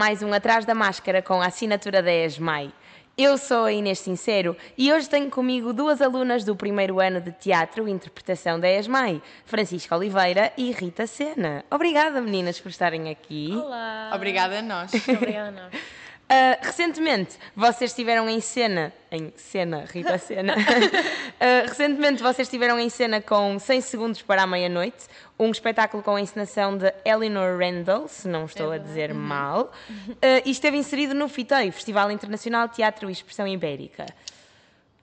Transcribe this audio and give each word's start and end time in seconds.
Mais 0.00 0.22
um 0.22 0.32
Atrás 0.32 0.64
da 0.64 0.74
Máscara 0.74 1.20
com 1.20 1.42
a 1.42 1.46
assinatura 1.48 2.02
da 2.02 2.10
ESMAI. 2.10 2.72
Eu 3.18 3.36
sou 3.36 3.64
a 3.64 3.72
Inês 3.74 3.98
Sincero 3.98 4.56
e 4.78 4.90
hoje 4.90 5.10
tenho 5.10 5.28
comigo 5.28 5.74
duas 5.74 6.00
alunas 6.00 6.42
do 6.42 6.56
primeiro 6.56 6.98
ano 6.98 7.20
de 7.20 7.30
Teatro 7.32 7.86
e 7.86 7.90
Interpretação 7.90 8.58
da 8.58 8.66
ESMAI, 8.66 9.20
Francisca 9.44 9.94
Oliveira 9.94 10.54
e 10.56 10.72
Rita 10.72 11.06
Sena. 11.06 11.66
Obrigada, 11.70 12.18
meninas, 12.22 12.58
por 12.58 12.70
estarem 12.70 13.10
aqui. 13.10 13.50
Olá. 13.52 14.10
Obrigada 14.14 14.60
a 14.60 14.62
nós. 14.62 14.90
Obrigada 15.06 15.48
a 15.48 15.50
nós. 15.50 15.72
Uh, 16.30 16.64
recentemente 16.64 17.36
vocês 17.56 17.90
estiveram 17.90 18.28
em 18.28 18.40
cena, 18.40 18.92
em 19.10 19.32
cena, 19.34 19.84
Rita 19.92 20.16
Cena. 20.22 20.54
Uh, 20.54 21.68
recentemente 21.68 22.22
vocês 22.22 22.46
estiveram 22.46 22.78
em 22.78 22.88
cena 22.88 23.20
com 23.20 23.58
100 23.58 23.80
segundos 23.80 24.22
para 24.22 24.44
a 24.44 24.46
meia-noite, 24.46 25.08
um 25.36 25.50
espetáculo 25.50 26.04
com 26.04 26.14
a 26.14 26.20
encenação 26.20 26.78
de 26.78 26.94
Eleanor 27.04 27.58
Randall, 27.58 28.06
se 28.06 28.28
não 28.28 28.44
estou 28.44 28.70
a 28.70 28.78
dizer 28.78 29.12
mal, 29.12 29.72
uh, 29.90 30.14
e 30.44 30.52
esteve 30.52 30.76
inserido 30.76 31.14
no 31.14 31.28
FITEI, 31.28 31.72
Festival 31.72 32.12
Internacional 32.12 32.68
de 32.68 32.76
Teatro 32.76 33.08
e 33.08 33.12
Expressão 33.12 33.48
Ibérica. 33.48 34.06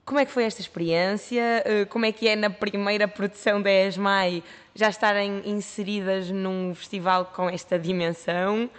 Como 0.06 0.18
é 0.18 0.24
que 0.24 0.32
foi 0.32 0.44
esta 0.44 0.62
experiência? 0.62 1.62
Como 1.90 2.06
é 2.06 2.12
que 2.12 2.26
é 2.26 2.34
na 2.34 2.48
primeira 2.48 3.06
produção 3.06 3.60
da 3.60 3.70
ESMAI 3.70 4.42
já 4.74 4.88
estarem 4.88 5.42
inseridas 5.44 6.30
num 6.30 6.74
festival 6.74 7.26
com 7.26 7.50
esta 7.50 7.78
dimensão? 7.78 8.70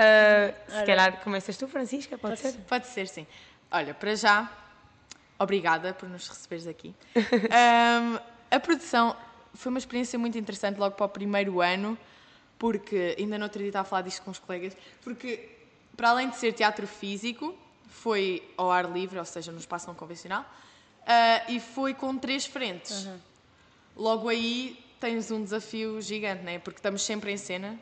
Uh, 0.00 0.78
se 0.78 0.84
calhar 0.86 1.20
começas 1.20 1.56
tu, 1.56 1.68
Francisca, 1.68 2.16
pode 2.16 2.38
ser? 2.38 2.52
Pode 2.68 2.86
ser, 2.86 3.06
sim. 3.06 3.26
Olha, 3.70 3.92
para 3.92 4.14
já, 4.14 4.50
obrigada 5.38 5.92
por 5.92 6.08
nos 6.08 6.26
receberes 6.26 6.66
aqui. 6.66 6.94
Ahm, 7.14 8.18
a 8.50 8.58
produção 8.58 9.14
foi 9.52 9.68
uma 9.68 9.78
experiência 9.78 10.18
muito 10.18 10.38
interessante 10.38 10.78
logo 10.78 10.96
para 10.96 11.04
o 11.04 11.08
primeiro 11.08 11.60
ano, 11.60 11.98
porque 12.58 13.14
ainda 13.18 13.36
no 13.36 13.44
outro 13.44 13.58
dia 13.58 13.68
estava 13.68 13.86
a 13.86 13.90
falar 13.90 14.02
disto 14.02 14.22
com 14.22 14.30
os 14.30 14.38
colegas, 14.38 14.76
porque 15.02 15.50
para 15.96 16.10
além 16.10 16.30
de 16.30 16.36
ser 16.36 16.52
teatro 16.54 16.86
físico, 16.86 17.54
foi 17.86 18.42
ao 18.56 18.70
ar 18.70 18.90
livre, 18.90 19.18
ou 19.18 19.24
seja, 19.24 19.52
no 19.52 19.58
espaço 19.58 19.86
não 19.86 19.94
convencional, 19.94 20.46
ah, 21.06 21.42
e 21.48 21.60
foi 21.60 21.92
com 21.92 22.16
três 22.16 22.46
frentes. 22.46 23.06
Logo 23.94 24.28
aí 24.28 24.82
tens 24.98 25.30
um 25.30 25.42
desafio 25.42 26.00
gigante, 26.00 26.42
né? 26.42 26.58
porque 26.58 26.78
estamos 26.78 27.02
sempre 27.02 27.32
em 27.32 27.36
cena. 27.36 27.78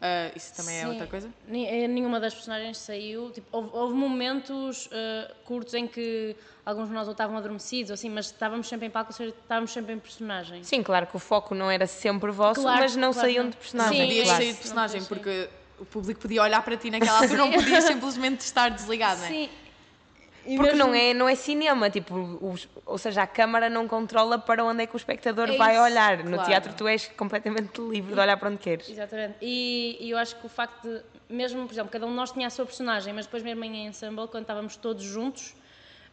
Ah, 0.00 0.30
isso 0.36 0.54
também 0.54 0.76
é 0.76 0.80
Sim. 0.82 0.86
outra 0.88 1.06
coisa? 1.08 1.28
Eh, 1.52 1.88
Nenhuma 1.88 2.20
das 2.20 2.32
personagens 2.32 2.78
saiu. 2.78 3.30
Tipo, 3.32 3.48
houve, 3.50 3.70
houve 3.72 3.94
momentos 3.94 4.88
eh, 4.92 5.34
curtos 5.44 5.74
em 5.74 5.88
que 5.88 6.36
alguns 6.64 6.88
de 6.88 6.94
nós 6.94 7.08
ou 7.08 7.12
estavam 7.12 7.36
adormecidos, 7.36 7.90
ou 7.90 7.94
assim, 7.94 8.08
mas 8.08 8.26
estávamos 8.26 8.68
sempre 8.68 8.86
em 8.86 8.90
palco, 8.90 9.10
ou 9.10 9.16
seja, 9.16 9.34
estávamos 9.36 9.72
sempre 9.72 9.92
em 9.94 9.98
personagem. 9.98 10.62
Sim, 10.62 10.82
claro 10.82 11.06
que 11.06 11.16
o 11.16 11.18
foco 11.18 11.54
não 11.54 11.70
era 11.70 11.86
sempre 11.86 12.30
vosso, 12.30 12.60
Claro, 12.60 12.80
mas 12.80 12.94
não 12.94 13.12
claro 13.12 13.26
saíam 13.28 13.44
não. 13.44 13.50
de 13.50 13.56
personagem. 13.56 13.98
Sim, 13.98 14.06
podias 14.06 14.24
claro. 14.26 14.42
sair 14.42 14.52
de 14.52 14.58
personagem, 14.58 15.04
porque 15.04 15.48
o 15.78 15.84
público 15.84 16.20
podia 16.20 16.42
olhar 16.42 16.62
para 16.62 16.76
ti 16.76 16.90
naquela 16.90 17.18
altura, 17.20 17.38
não 17.38 17.50
podias 17.52 17.84
simplesmente 17.84 18.40
estar 18.42 18.68
desligado, 18.70 19.20
não 19.20 19.26
é? 19.26 19.28
Sim. 19.30 19.48
E 20.50 20.56
Porque 20.56 20.72
mesmo- 20.72 20.86
não 20.88 20.94
é, 20.94 21.12
não 21.12 21.28
é 21.28 21.34
cinema, 21.34 21.90
tipo, 21.90 22.14
os- 22.40 22.66
ou 22.86 22.96
seja, 22.96 23.22
a 23.22 23.26
câmara 23.26 23.68
não 23.68 23.86
controla 23.86 24.38
para 24.38 24.64
onde 24.64 24.82
é 24.82 24.86
que 24.86 24.94
o 24.94 24.96
espectador 24.96 25.50
É 25.50 25.56
vai 25.58 25.74
isso, 25.74 25.82
olhar. 25.84 26.24
No 26.24 26.32
claro. 26.36 26.44
teatro 26.48 26.72
tu 26.72 26.88
és 26.88 27.06
completamente 27.08 27.78
livre 27.82 28.14
de 28.14 28.18
olhar 28.18 28.34
para 28.38 28.48
onde 28.48 28.56
queres. 28.58 28.88
Exatamente. 28.88 29.34
E, 29.42 29.98
e 30.00 30.10
eu 30.10 30.16
acho 30.16 30.34
que 30.36 30.46
o 30.46 30.48
facto 30.48 30.88
de, 30.88 31.02
mesmo, 31.28 31.66
por 31.66 31.74
exemplo, 31.74 31.90
cada 31.92 32.06
um 32.06 32.10
de 32.10 32.16
nós 32.16 32.32
tinha 32.32 32.46
a 32.46 32.50
sua 32.50 32.64
personagem, 32.64 33.12
mas 33.12 33.26
depois 33.26 33.42
mesmo 33.42 33.62
em 33.62 33.86
ensemble, 33.88 34.26
quando 34.26 34.44
estávamos 34.44 34.74
todos 34.76 35.04
juntos, 35.04 35.54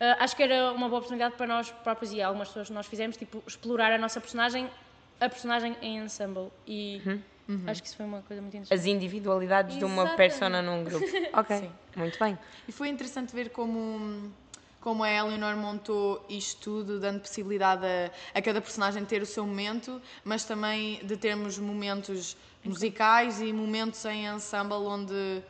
ah, 0.02 0.18
acho 0.20 0.36
que 0.36 0.44
era 0.44 0.74
uma 0.74 0.90
boa 0.90 0.98
oportunidade 1.00 1.36
para 1.36 1.48
nós 1.48 1.72
próprios 1.72 2.12
e 2.12 2.22
algumas 2.22 2.50
pessoas 2.50 2.68
que 2.68 2.74
nós 2.74 2.88
fizemos, 2.88 3.16
tipo, 3.16 3.42
explorar 3.48 3.94
a 3.94 3.98
nossa 3.98 4.20
personagem, 4.20 4.70
a 5.18 5.30
personagem 5.30 5.78
em 5.82 6.00
ensemble. 6.00 6.50
E 6.68 7.02
acho 7.68 7.82
que 7.82 7.88
isso 7.88 7.98
foi 7.98 8.06
uma 8.06 8.22
coisa 8.22 8.42
muito 8.42 8.56
interessante. 8.58 8.80
As 8.80 8.86
individualidades 8.86 9.78
de 9.78 9.84
uma 9.86 10.04
Exatamente. 10.04 10.18
persona 10.18 10.62
num 10.62 10.84
grupo. 10.84 11.06
Ok, 11.34 11.58
Sim. 11.58 11.72
muito 11.96 12.18
bem. 12.20 12.38
E 12.68 12.72
foi 12.72 12.88
interessante 12.90 13.34
ver 13.36 13.50
como, 13.50 14.32
como 14.80 15.04
a 15.04 15.10
Eleanor 15.12 15.56
montou 15.56 16.26
isto 16.30 16.62
tudo, 16.62 17.00
dando 17.00 17.20
possibilidade 17.20 17.86
a, 17.86 18.12
a 18.38 18.42
cada 18.42 18.62
personagem 18.62 19.04
ter 19.06 19.22
o 19.22 19.26
seu 19.26 19.46
momento, 19.46 20.02
mas 20.24 20.46
também 20.46 21.06
de 21.06 21.18
termos 21.18 21.58
momentos 21.60 22.38
musicais 22.64 23.42
e 23.42 23.52
momentos 23.54 24.04
em 24.06 24.26
ensemble 24.28 24.76
onde 24.76 25.44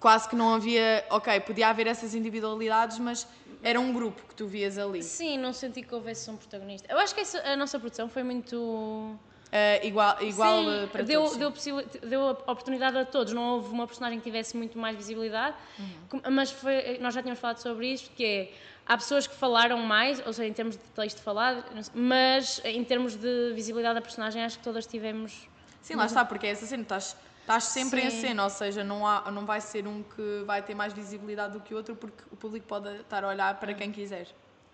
quase 0.00 0.28
que 0.28 0.36
não 0.36 0.54
havia. 0.54 1.04
Ok, 1.10 1.40
podia 1.40 1.68
haver 1.68 1.86
essas 1.86 2.14
individualidades, 2.14 2.98
mas 2.98 3.26
era 3.62 3.80
um 3.80 3.92
grupo 3.92 4.22
que 4.28 4.34
tu 4.34 4.46
vias 4.46 4.78
ali. 4.78 5.02
Sim, 5.02 5.38
não 5.38 5.52
senti 5.52 5.82
que 5.82 5.94
houvesse 5.94 6.30
um 6.30 6.36
protagonista. 6.36 6.86
Eu 6.90 6.98
acho 6.98 7.14
que 7.14 7.20
essa- 7.22 7.40
a 7.40 7.56
nossa 7.56 7.78
produção 7.78 8.08
foi 8.08 8.22
muito. 8.22 9.18
Eh, 9.56 9.86
igual 9.86 10.20
igual 10.20 10.64
Sim, 10.64 10.82
eh, 10.82 10.86
para 10.88 11.04
deu, 11.04 11.22
todos. 11.22 11.62
deu, 11.64 11.84
deu 12.02 12.22
a 12.28 12.30
oportunidade 12.52 12.98
a 12.98 13.04
todos. 13.04 13.32
Não 13.32 13.50
houve 13.54 13.70
uma 13.72 13.86
personagem 13.86 14.18
que 14.18 14.24
tivesse 14.24 14.56
muito 14.56 14.76
mais 14.76 14.96
visibilidade, 14.96 15.56
Uhum. 15.78 16.20
Mas 16.32 16.50
foi- 16.50 16.98
nós 17.00 17.14
já 17.14 17.22
tínhamos 17.22 17.38
falado 17.40 17.58
sobre 17.58 17.86
isto, 17.92 18.10
que 18.14 18.24
é, 18.24 18.52
há 18.86 18.96
pessoas 18.96 19.26
que 19.28 19.34
falaram 19.34 19.78
mais, 19.78 20.18
ou 20.26 20.32
seja, 20.32 20.48
em 20.48 20.52
termos 20.52 20.76
de 20.76 20.82
texto 20.90 21.20
falado, 21.22 21.64
mas 21.94 22.60
em 22.64 22.82
termos 22.84 23.14
de 23.16 23.52
visibilidade 23.54 23.94
da 23.94 24.00
personagem, 24.02 24.42
acho 24.44 24.58
que 24.58 24.64
todas 24.64 24.86
tivemos. 24.86 25.48
Sim, 25.80 25.94
lá 25.94 26.06
está, 26.06 26.24
porque 26.24 26.46
é 26.46 26.50
essa 26.50 26.66
cena, 26.66 26.82
estás, 26.82 27.16
estás 27.42 27.64
sempre 27.64 28.00
em 28.02 28.10
Sim. 28.10 28.20
cena, 28.22 28.44
ou 28.44 28.50
seja, 28.50 28.82
não, 28.84 29.06
há, 29.06 29.30
não 29.30 29.44
vai 29.46 29.60
ser 29.60 29.86
um 29.86 30.02
que 30.02 30.42
vai 30.46 30.62
ter 30.62 30.74
mais 30.74 30.92
visibilidade 30.92 31.52
do 31.54 31.60
que 31.60 31.74
o 31.74 31.76
outro, 31.76 31.94
porque 31.96 32.22
o 32.30 32.36
público 32.36 32.66
pode 32.66 32.88
estar 33.00 33.22
a 33.24 33.28
olhar 33.28 33.58
para 33.60 33.72
quem 33.74 33.90
quiser. 33.92 34.26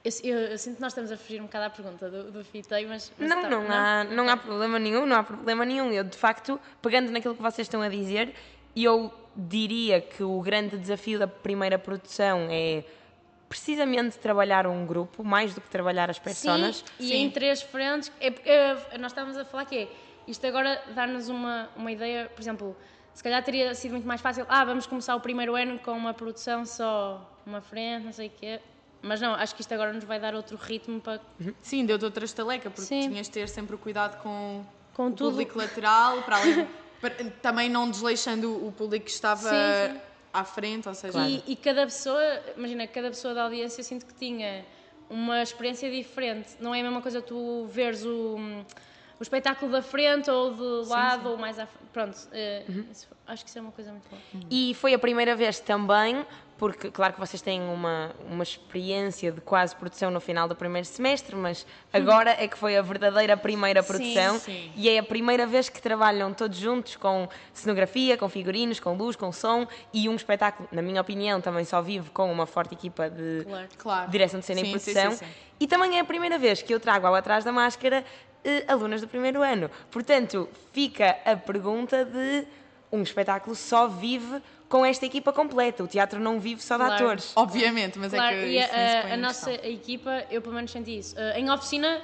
Eu, 0.03 0.13
eu- 0.25 0.39
eu 0.53 0.59
sinto 0.59 0.77
que 0.77 0.81
nós 0.81 0.93
estamos 0.93 1.13
a 1.13 1.17
fugir 1.17 1.41
um 1.41 1.45
bocado 1.45 1.67
à 1.67 1.71
pergunta 1.71 2.09
do, 2.09 2.31
do 2.33 2.45
Fitei, 2.45 2.87
mas. 2.87 3.13
mas 3.19 3.29
Não, 3.29 3.43
tá- 3.43 3.49
não 3.51 3.71
há, 3.71 4.05
não 4.05 4.29
há 4.31 4.37
problema 4.37 4.79
nenhum, 4.79 5.05
não 5.05 5.17
há 5.17 5.23
problema 5.23 5.65
nenhum. 5.65 5.93
Eu, 5.93 6.05
de 6.05 6.17
facto, 6.17 6.59
pegando 6.81 7.11
naquilo 7.11 7.35
que 7.35 7.43
vocês 7.43 7.67
estão 7.67 7.83
a 7.83 7.89
dizer, 7.89 8.35
eu 8.75 9.13
diria 9.37 10.01
que 10.01 10.23
o 10.23 10.41
grande 10.41 10.79
desafio 10.79 11.19
da 11.19 11.27
primeira 11.29 11.79
produção 11.79 12.49
é 12.51 12.83
precisamente 13.49 14.17
trabalhar 14.19 14.67
um 14.67 14.87
grupo, 14.87 15.23
mais 15.23 15.55
do 15.55 15.61
que 15.61 15.69
trabalhar 15.69 16.09
as 16.09 16.19
personas. 16.19 16.77
Sim, 16.77 16.85
e 17.05 17.09
Sim. 17.09 17.15
em 17.17 17.31
três 17.31 17.61
frentes. 17.61 18.11
É, 18.21 18.31
porque, 18.31 18.49
eh, 18.49 18.77
nós 18.99 19.13
estávamos 19.13 19.37
a 19.37 19.45
falar 19.45 19.67
que 19.67 19.77
é, 19.77 19.89
isto 20.27 20.47
agora 20.47 20.81
dá-nos 20.95 21.29
uma, 21.29 21.69
uma 21.77 21.91
ideia, 21.93 22.31
por 22.35 22.41
exemplo, 22.41 22.77
se 23.13 23.23
calhar 23.23 23.43
teria 23.45 23.75
sido 23.75 23.93
muito 23.93 24.07
mais 24.09 24.21
fácil, 24.21 24.47
ah, 24.49 24.65
vamos 24.65 24.87
começar 24.87 25.15
o 25.17 25.21
primeiro 25.21 25.57
ano 25.57 25.79
com 25.81 25.91
uma 25.93 26.15
produção 26.15 26.65
só 26.65 27.29
uma 27.45 27.61
frente, 27.61 28.05
não 28.05 28.13
sei 28.13 28.29
o 28.29 28.31
quê. 28.31 28.61
Mas 29.03 29.21
não, 29.21 29.35
acho 29.35 29.55
que 29.55 29.63
isto 29.63 29.73
agora 29.73 29.93
nos 29.93 30.05
vai 30.05 30.21
dar 30.21 30.35
outro 30.35 30.57
ritmo 30.57 31.01
para. 31.01 31.21
Sim, 31.63 31.87
deu-te 31.87 32.05
outra 32.05 32.25
estaleca, 32.25 32.71
porque 32.71 32.87
Sim. 32.87 33.09
tinhas 33.09 33.27
de 33.27 33.33
ter 33.33 33.49
sempre 33.49 33.75
o 33.75 33.79
cuidado 33.79 34.21
com, 34.23 34.65
Com 34.95 35.07
o 35.07 35.11
tudo. 35.13 35.31
público 35.31 35.57
lateral, 35.59 36.23
para 36.23 36.37
além, 36.37 36.69
para- 37.01 37.15
também 37.43 37.69
não 37.71 37.91
desleixando 37.91 38.67
o 38.67 38.71
público 38.73 39.07
que 39.07 39.11
estava 39.11 39.41
Sim, 39.49 39.95
sim. 39.95 40.01
à 40.33 40.45
frente, 40.45 40.87
ou 40.89 40.95
seja, 40.95 41.27
E, 41.27 41.43
e 41.47 41.57
cada 41.57 41.85
pessoa, 41.85 42.23
imagina, 42.57 42.87
cada 42.87 43.09
pessoa 43.09 43.33
da 43.33 43.45
audiência 43.45 43.81
eu 43.81 43.85
sinto 43.85 44.05
que 44.05 44.15
tinha 44.15 44.65
uma 45.09 45.43
experiência 45.43 45.91
diferente. 45.91 46.51
Não 46.61 46.75
é 46.75 46.81
a 46.81 46.83
mesma 46.85 47.01
coisa 47.01 47.23
tu 47.23 47.67
veres 47.71 48.05
o, 48.05 48.37
o 49.21 49.23
espetáculo 49.23 49.71
da 49.71 49.83
frente 49.83 50.31
ou 50.31 50.55
de 50.55 50.89
lado 50.89 51.29
ou 51.29 51.37
mais 51.37 51.59
à 51.59 51.67
frente. 51.67 51.85
Pronto, 51.93 52.17
eh, 52.33 52.65
isso- 52.91 53.07
acho 53.27 53.45
que 53.45 53.51
isso 53.51 53.59
é 53.59 53.63
uma 53.63 53.71
coisa 53.73 53.91
muito 53.91 54.09
boa. 54.09 54.23
E 54.51 54.73
foi 54.75 54.95
a 54.95 54.99
primeira 54.99 55.37
vez 55.37 55.61
também, 55.61 56.25
porque 56.57 56.91
claro 56.91 57.13
que 57.13 57.21
vocês 57.21 57.43
têm 57.43 57.61
uma, 57.61 58.13
uma 58.31 58.43
experiência 58.43 59.31
de 59.31 59.41
quase 59.43 59.77
produção 59.77 60.11
no 60.11 60.21
final 60.21 60.49
do 60.49 60.57
primeiro 60.57 60.87
semestre, 60.87 61.37
mas 61.37 61.67
agora 61.93 62.31
é 62.31 62.49
que 62.49 62.57
foi 62.57 62.79
a 62.79 62.83
verdadeira 62.83 63.37
primeira 63.37 63.83
Sim, 63.83 63.89
produção 63.89 64.39
sim. 64.39 64.73
e 64.75 64.89
é 64.89 64.99
a 64.99 65.03
primeira 65.03 65.47
vez 65.47 65.69
que 65.69 65.83
trabalham 65.83 66.33
todos 66.33 66.57
juntos 66.57 66.97
com 66.97 67.29
cenografia, 67.53 68.17
com 68.17 68.27
figurinos, 68.29 68.81
com 68.81 68.95
luz, 68.97 69.17
com 69.17 69.31
som 69.33 69.67
e 69.93 70.09
um 70.09 70.15
espetáculo, 70.17 70.67
na 70.73 70.81
minha 70.81 71.01
opinião, 71.03 71.43
também 71.43 71.65
só 71.67 71.83
vive 71.83 72.09
com 72.11 72.33
uma 72.33 72.47
forte 72.47 72.73
equipa 72.75 73.11
de 73.11 73.45
Claro. 73.45 73.69
claro. 73.77 74.11
direção 74.11 74.41
de 74.41 74.47
cena 74.47 74.61
e 74.61 74.65
Sim, 74.65 74.79
sim, 74.79 74.93
produção. 74.95 75.11
sim, 75.13 75.27
sim. 75.27 75.33
E 75.61 75.67
também 75.67 75.99
é 75.99 76.01
a 76.01 76.05
primeira 76.07 76.39
vez 76.39 76.63
que 76.63 76.73
eu 76.73 76.81
trago 76.81 77.07
ao 77.07 77.15
Atrás 77.15 77.45
da 77.45 77.53
Máscara 77.53 78.03
alunas 78.67 79.01
do 79.01 79.09
primeiro 79.09 79.43
ano. 79.43 79.71
Portanto, 79.91 80.49
fica 80.73 81.19
a 81.25 81.37
pergunta 81.37 82.05
de 82.05 82.47
um 82.93 83.03
espetáculo 83.03 83.55
só 83.55 83.87
vive 83.87 84.41
com 84.69 84.85
esta 84.85 85.05
equipa 85.07 85.33
completa. 85.33 85.83
O 85.83 85.89
teatro 85.89 86.21
não 86.21 86.39
vive 86.39 86.63
só 86.63 86.77
de 86.77 86.85
Claro. 86.85 86.95
atores. 87.05 87.33
Obviamente, 87.37 87.99
mas 87.99 88.13
Claro, 88.13 88.37
é 88.37 88.41
que 88.41 88.47
e 88.47 88.63
a, 88.63 89.15
a 89.15 89.17
nossa 89.17 89.53
equipa, 89.53 90.25
eu 90.31 90.41
pelo 90.41 90.55
menos 90.55 90.71
senti 90.71 90.99
isso. 90.99 91.17
Uh, 91.17 91.37
em 91.37 91.51
oficina, 91.51 92.01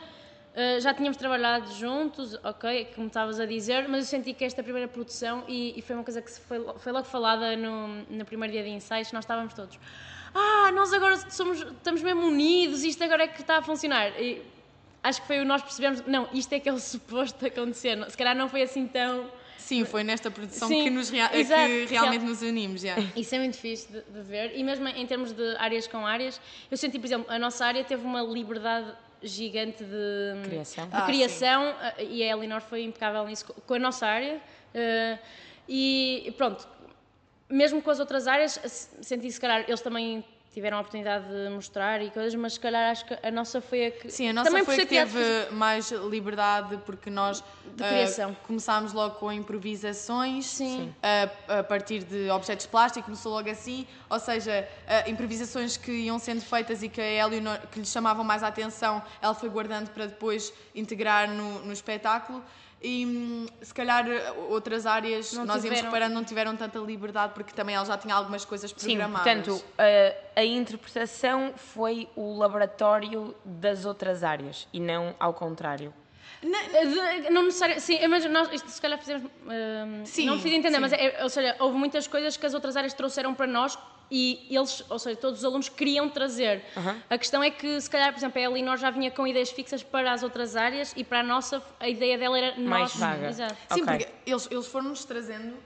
Uh, 0.56 0.80
já 0.80 0.94
tínhamos 0.94 1.18
trabalhado 1.18 1.70
juntos, 1.74 2.34
ok, 2.42 2.86
como 2.94 3.08
estavas 3.08 3.38
a 3.38 3.44
dizer, 3.44 3.86
mas 3.88 4.00
eu 4.00 4.06
senti 4.06 4.32
que 4.32 4.42
esta 4.42 4.62
primeira 4.62 4.88
produção, 4.88 5.44
e, 5.46 5.78
e 5.78 5.82
foi 5.82 5.94
uma 5.94 6.02
coisa 6.02 6.22
que 6.22 6.30
foi, 6.30 6.58
foi 6.78 6.92
logo 6.92 7.04
falada 7.04 7.54
no, 7.58 7.88
no 8.08 8.24
primeiro 8.24 8.54
dia 8.54 8.62
de 8.62 8.70
ensaios, 8.70 9.12
nós 9.12 9.24
estávamos 9.24 9.52
todos, 9.52 9.78
ah, 10.34 10.72
nós 10.72 10.94
agora 10.94 11.18
somos, 11.30 11.60
estamos 11.60 12.00
mesmo 12.02 12.26
unidos, 12.26 12.84
isto 12.84 13.04
agora 13.04 13.24
é 13.24 13.28
que 13.28 13.42
está 13.42 13.58
a 13.58 13.62
funcionar. 13.62 14.18
E 14.18 14.42
acho 15.08 15.20
que 15.20 15.26
foi 15.26 15.38
o 15.40 15.44
nós 15.44 15.62
percebemos, 15.62 16.02
não, 16.06 16.28
isto 16.32 16.52
é 16.52 16.58
que 16.60 16.68
é 16.68 16.72
o 16.72 16.78
suposto 16.78 17.44
acontecer, 17.46 17.98
se 18.10 18.16
calhar 18.16 18.34
não 18.36 18.48
foi 18.48 18.62
assim 18.62 18.86
tão... 18.86 19.30
Sim, 19.56 19.84
foi 19.84 20.04
nesta 20.04 20.30
produção 20.30 20.68
Sim, 20.68 20.84
que, 20.84 20.90
nos 20.90 21.08
rea 21.10 21.28
exato, 21.36 21.60
que 21.66 21.86
realmente 21.86 22.20
real- 22.20 22.30
nos 22.30 22.42
unimos. 22.42 22.84
yeah. 22.84 23.02
Isso 23.16 23.34
é 23.34 23.38
muito 23.38 23.56
fixe 23.56 23.90
de, 23.90 24.00
de 24.02 24.20
ver. 24.22 24.52
E 24.56 24.62
mesmo 24.62 24.86
em 24.86 25.06
termos 25.06 25.32
de 25.32 25.56
áreas 25.56 25.86
com 25.88 26.06
áreas, 26.06 26.40
eu 26.70 26.76
senti, 26.76 26.98
por 27.00 27.06
exemplo, 27.06 27.26
a 27.32 27.38
nossa 27.38 27.64
área 27.66 27.82
teve 27.82 28.04
uma 28.04 28.22
liberdade 28.22 28.92
gigante 29.22 29.82
de 29.82 30.42
Criação. 30.48 30.88
de 30.88 30.94
Ah, 30.94 31.02
criação, 31.06 31.74
eh, 31.98 32.04
e 32.04 32.22
a 32.22 32.36
Elinor 32.36 32.60
foi 32.60 32.82
impecável 32.84 33.26
nisso 33.26 33.46
co- 33.46 33.60
com 33.60 33.74
a 33.74 33.78
nossa 33.78 34.06
área. 34.06 34.40
eh, 34.74 35.18
E 35.68 36.32
pronto, 36.36 36.68
mesmo 37.50 37.82
com 37.82 37.90
as 37.90 37.98
outras 37.98 38.28
áreas, 38.28 38.60
senti 39.02 39.32
se 39.32 39.40
calhar 39.40 39.64
eles 39.66 39.80
também 39.80 40.24
tiveram 40.56 40.78
a 40.78 40.80
oportunidade 40.80 41.26
de 41.28 41.50
mostrar 41.50 42.00
e 42.00 42.10
coisas, 42.10 42.34
mas 42.34 42.54
se 42.54 42.60
calhar 42.60 42.90
acho 42.90 43.04
que 43.04 43.18
a 43.22 43.30
nossa 43.30 43.60
foi 43.60 43.88
a 43.88 43.90
que. 43.90 44.10
Sim, 44.10 44.30
a 44.30 44.32
nossa 44.32 44.48
também 44.48 44.64
foi 44.64 44.76
a 44.76 44.78
que 44.78 44.86
teve 44.86 45.50
mais 45.50 45.90
liberdade 45.90 46.78
porque 46.86 47.10
nós 47.10 47.44
De 47.74 47.84
ah, 47.84 47.88
criação. 47.88 48.34
começámos 48.46 48.94
logo 48.94 49.16
com 49.16 49.30
improvisações 49.30 50.46
Sim. 50.46 50.94
ah, 51.02 51.58
a 51.58 51.62
partir 51.62 52.04
de 52.04 52.30
objetos 52.30 52.64
de 52.64 52.70
plástico, 52.70 53.04
começou 53.04 53.32
logo 53.32 53.50
assim, 53.50 53.86
ou 54.08 54.18
seja, 54.18 54.66
ah, 54.88 55.06
improvisações 55.10 55.76
que 55.76 55.92
iam 55.92 56.18
sendo 56.18 56.40
feitas 56.40 56.82
e 56.82 56.88
que 56.88 57.02
a 57.02 57.26
Eleonor, 57.26 57.58
que 57.70 57.78
lhe 57.78 57.84
chamavam 57.84 58.24
mais 58.24 58.42
a 58.42 58.48
atenção, 58.48 59.02
ela 59.20 59.34
foi 59.34 59.50
guardando 59.50 59.90
para 59.90 60.06
depois 60.06 60.54
integrar 60.74 61.28
no, 61.28 61.66
no 61.66 61.72
espetáculo. 61.74 62.42
E 62.82 63.06
hum, 63.06 63.46
se 63.62 63.72
calhar 63.72 64.04
outras 64.50 64.84
áreas, 64.86 65.32
Não 65.32 65.44
nós 65.46 65.56
íamos 65.64 65.78
tiveram- 65.78 65.84
reparando, 65.90 66.14
não 66.14 66.24
tiveram 66.24 66.56
tanta 66.56 66.78
liberdade 66.78 67.32
porque 67.34 67.52
também 67.54 67.74
ela 67.74 67.84
já 67.86 67.96
tinha 67.96 68.14
algumas 68.14 68.44
coisas 68.44 68.70
Sim, 68.76 68.96
programadas. 68.96 69.46
portanto, 69.46 69.64
a, 69.78 70.40
a 70.40 70.44
interpretação 70.44 71.54
foi 71.56 72.08
o 72.14 72.36
laboratório 72.36 73.34
das 73.44 73.84
outras 73.86 74.22
áreas 74.22 74.68
e 74.72 74.78
não 74.80 75.14
ao 75.18 75.32
contrário. 75.32 75.92
De- 76.42 77.30
Não 77.30 77.44
necessariamente, 77.44 77.82
sim, 77.82 78.06
mas 78.08 78.24
nós 78.26 78.52
isto 78.52 78.68
se 78.70 78.80
calhar 78.80 78.98
fizemos. 78.98 79.30
hum, 79.46 80.02
Sim, 80.04 80.26
não 80.26 80.38
fiz 80.38 80.52
entender, 80.52 80.74
sim. 80.76 80.80
mas 80.80 80.92
é, 80.92 81.22
ou 81.22 81.30
seja, 81.30 81.56
houve 81.58 81.78
muitas 81.78 82.06
coisas 82.06 82.36
que 82.36 82.44
as 82.44 82.52
outras 82.52 82.76
áreas 82.76 82.92
trouxeram 82.92 83.34
para 83.34 83.46
nós 83.46 83.76
e 84.10 84.46
eles, 84.50 84.84
ou 84.88 84.98
seja, 84.98 85.16
todos 85.16 85.40
os 85.40 85.44
alunos 85.44 85.68
queriam 85.68 86.08
trazer. 86.08 86.62
A 87.10 87.18
questão 87.18 87.42
é 87.42 87.50
que, 87.50 87.80
se 87.80 87.90
calhar, 87.90 88.12
por 88.12 88.18
exemplo, 88.18 88.38
a 88.40 88.42
Elinor 88.44 88.76
já 88.76 88.90
vinha 88.90 89.10
com 89.10 89.26
ideias 89.26 89.50
fixas 89.50 89.82
para 89.82 90.12
as 90.12 90.22
outras 90.22 90.54
áreas 90.56 90.92
e 90.96 91.02
para 91.02 91.20
a 91.20 91.22
nossa, 91.22 91.62
a 91.80 91.88
ideia 91.88 92.16
dela 92.16 92.38
era 92.38 92.56
Mais 92.58 92.94
nós. 92.94 92.96
vaga. 92.96 93.28
Exato. 93.28 93.54
Sim, 93.72 93.82
Ok. 93.82 93.84
porque 93.98 94.08
eles, 94.24 94.48
eles 94.50 94.66
foram-nos 94.66 95.04
trazendo 95.04 95.56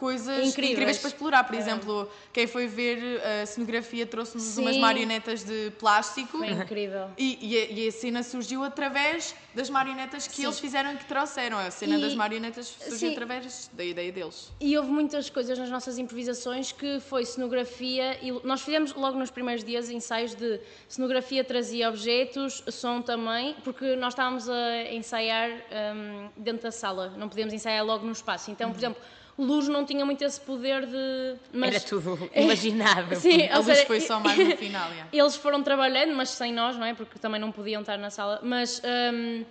coisas 0.00 0.48
Incríveis. 0.48 0.72
incríveis, 0.72 0.98
para 0.98 1.08
explorar. 1.08 1.44
Por 1.44 1.54
exemplo, 1.54 2.10
quem 2.32 2.46
foi 2.46 2.66
ver 2.66 3.20
a 3.42 3.44
cenografia 3.44 4.06
trouxe-nos 4.06 4.56
umas 4.56 4.78
marionetas 4.78 5.44
de 5.44 5.70
plástico. 5.78 6.38
Foi 6.38 6.48
incrível. 6.50 7.10
E, 7.18 7.38
e 7.42 7.58
a, 7.58 7.64
e 7.70 7.88
a 7.88 7.92
cena 7.92 8.22
surgiu 8.22 8.64
através 8.64 9.34
das 9.54 9.68
marionetas 9.68 10.26
que 10.26 10.36
Sim. 10.36 10.44
eles 10.44 10.58
fizeram 10.58 10.94
e 10.94 10.96
que 10.96 11.04
trouxeram. 11.04 11.58
A 11.58 11.70
cena 11.70 11.98
E- 11.98 12.00
das 12.00 12.14
marionetas 12.14 12.66
surgiu 12.68 13.08
Sim. 13.10 13.12
através 13.12 13.68
da 13.74 13.84
ideia 13.84 14.10
deles. 14.10 14.50
E 14.58 14.76
houve 14.78 14.90
muitas 14.90 15.28
coisas 15.28 15.58
nas 15.58 15.68
nossas 15.68 15.98
improvisações 15.98 16.72
que 16.72 16.98
foi 17.00 17.26
cenografia 17.26 18.16
e 18.22 18.32
nós 18.42 18.62
fizemos 18.62 18.94
logo 18.94 19.18
nos 19.18 19.30
primeiros 19.30 19.62
dias 19.62 19.90
ensaios 19.90 20.34
de 20.34 20.60
cenografia 20.88 21.44
trazia 21.44 21.88
objetos, 21.90 22.62
som 22.68 23.02
também, 23.02 23.54
porque 23.62 23.94
nós 23.96 24.14
estávamos 24.14 24.48
a 24.48 24.82
ensaiar 24.92 25.50
hum, 25.50 26.28
dentro 26.36 26.62
da 26.62 26.72
sala, 26.72 27.12
não 27.18 27.28
podíamos 27.28 27.52
ensaiar 27.52 27.84
logo 27.84 28.06
no 28.06 28.12
espaço. 28.12 28.50
Então, 28.50 28.70
por 28.70 28.78
exemplo, 28.78 29.02
luz 29.40 29.68
não 29.68 29.84
tinha 29.84 30.04
muito 30.04 30.22
esse 30.22 30.40
poder 30.40 30.86
de. 30.86 31.36
Mas, 31.52 31.74
Era 31.74 31.84
tudo 31.84 32.30
imaginável. 32.34 33.18
Sim, 33.18 33.48
A 33.48 33.56
luz 33.56 33.66
seja, 33.66 33.86
foi 33.86 34.00
só 34.00 34.20
mais 34.20 34.38
no 34.38 34.54
final. 34.56 34.88
yeah. 34.90 35.08
Eles 35.12 35.36
foram 35.36 35.62
trabalhando, 35.62 36.14
mas 36.14 36.30
sem 36.30 36.52
nós, 36.52 36.76
não 36.76 36.84
é? 36.86 36.94
Porque 36.94 37.18
também 37.18 37.40
não 37.40 37.50
podiam 37.50 37.80
estar 37.80 37.98
na 37.98 38.10
sala. 38.10 38.40
Mas 38.42 38.80
hum, 39.12 39.44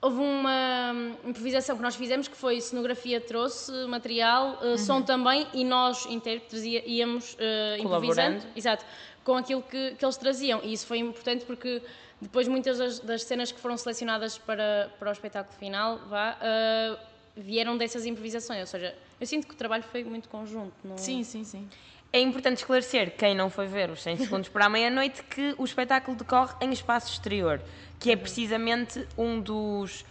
houve 0.00 0.20
uma 0.20 0.92
improvisação 1.24 1.76
que 1.76 1.82
nós 1.82 1.94
fizemos 1.94 2.28
que 2.28 2.36
foi 2.36 2.60
cenografia 2.60 3.20
trouxe 3.20 3.72
material, 3.86 4.58
uh, 4.62 4.76
som 4.78 5.00
também, 5.00 5.46
e 5.54 5.64
nós, 5.64 6.06
intérpretes, 6.06 6.62
íamos 6.64 7.34
uh, 7.34 7.80
improvisando. 7.80 8.44
Exato, 8.54 8.84
com 9.24 9.36
aquilo 9.36 9.62
que, 9.62 9.94
que 9.94 10.04
eles 10.04 10.16
traziam. 10.16 10.60
E 10.62 10.72
isso 10.72 10.86
foi 10.86 10.98
importante 10.98 11.44
porque 11.44 11.82
depois 12.20 12.46
muitas 12.48 12.78
das, 12.78 12.98
das 13.00 13.22
cenas 13.24 13.50
que 13.50 13.60
foram 13.60 13.76
selecionadas 13.76 14.38
para, 14.38 14.90
para 14.98 15.08
o 15.08 15.12
espetáculo 15.12 15.56
final 15.58 15.98
vá, 16.06 16.36
uh, 16.40 17.13
vieram 17.36 17.76
dessas 17.76 18.06
improvisações. 18.06 18.60
Ou 18.60 18.66
seja, 18.66 18.94
eu 19.20 19.26
sinto 19.26 19.46
que 19.46 19.54
o 19.54 19.56
trabalho 19.56 19.82
foi 19.82 20.04
muito 20.04 20.28
conjunto. 20.28 20.74
Não... 20.82 20.96
Sim, 20.96 21.24
sim, 21.24 21.44
sim. 21.44 21.68
É 22.12 22.20
importante 22.20 22.58
esclarecer, 22.58 23.16
quem 23.16 23.34
não 23.34 23.50
foi 23.50 23.66
ver 23.66 23.90
os 23.90 24.00
100 24.00 24.18
segundos 24.18 24.48
para 24.48 24.66
a 24.66 24.68
meia-noite, 24.68 25.20
que 25.24 25.52
o 25.58 25.64
espetáculo 25.64 26.16
decorre 26.16 26.54
em 26.60 26.70
espaço 26.70 27.10
exterior, 27.10 27.60
que 27.98 28.12
é 28.12 28.16
precisamente 28.16 29.04
um 29.18 29.40
dos. 29.40 30.04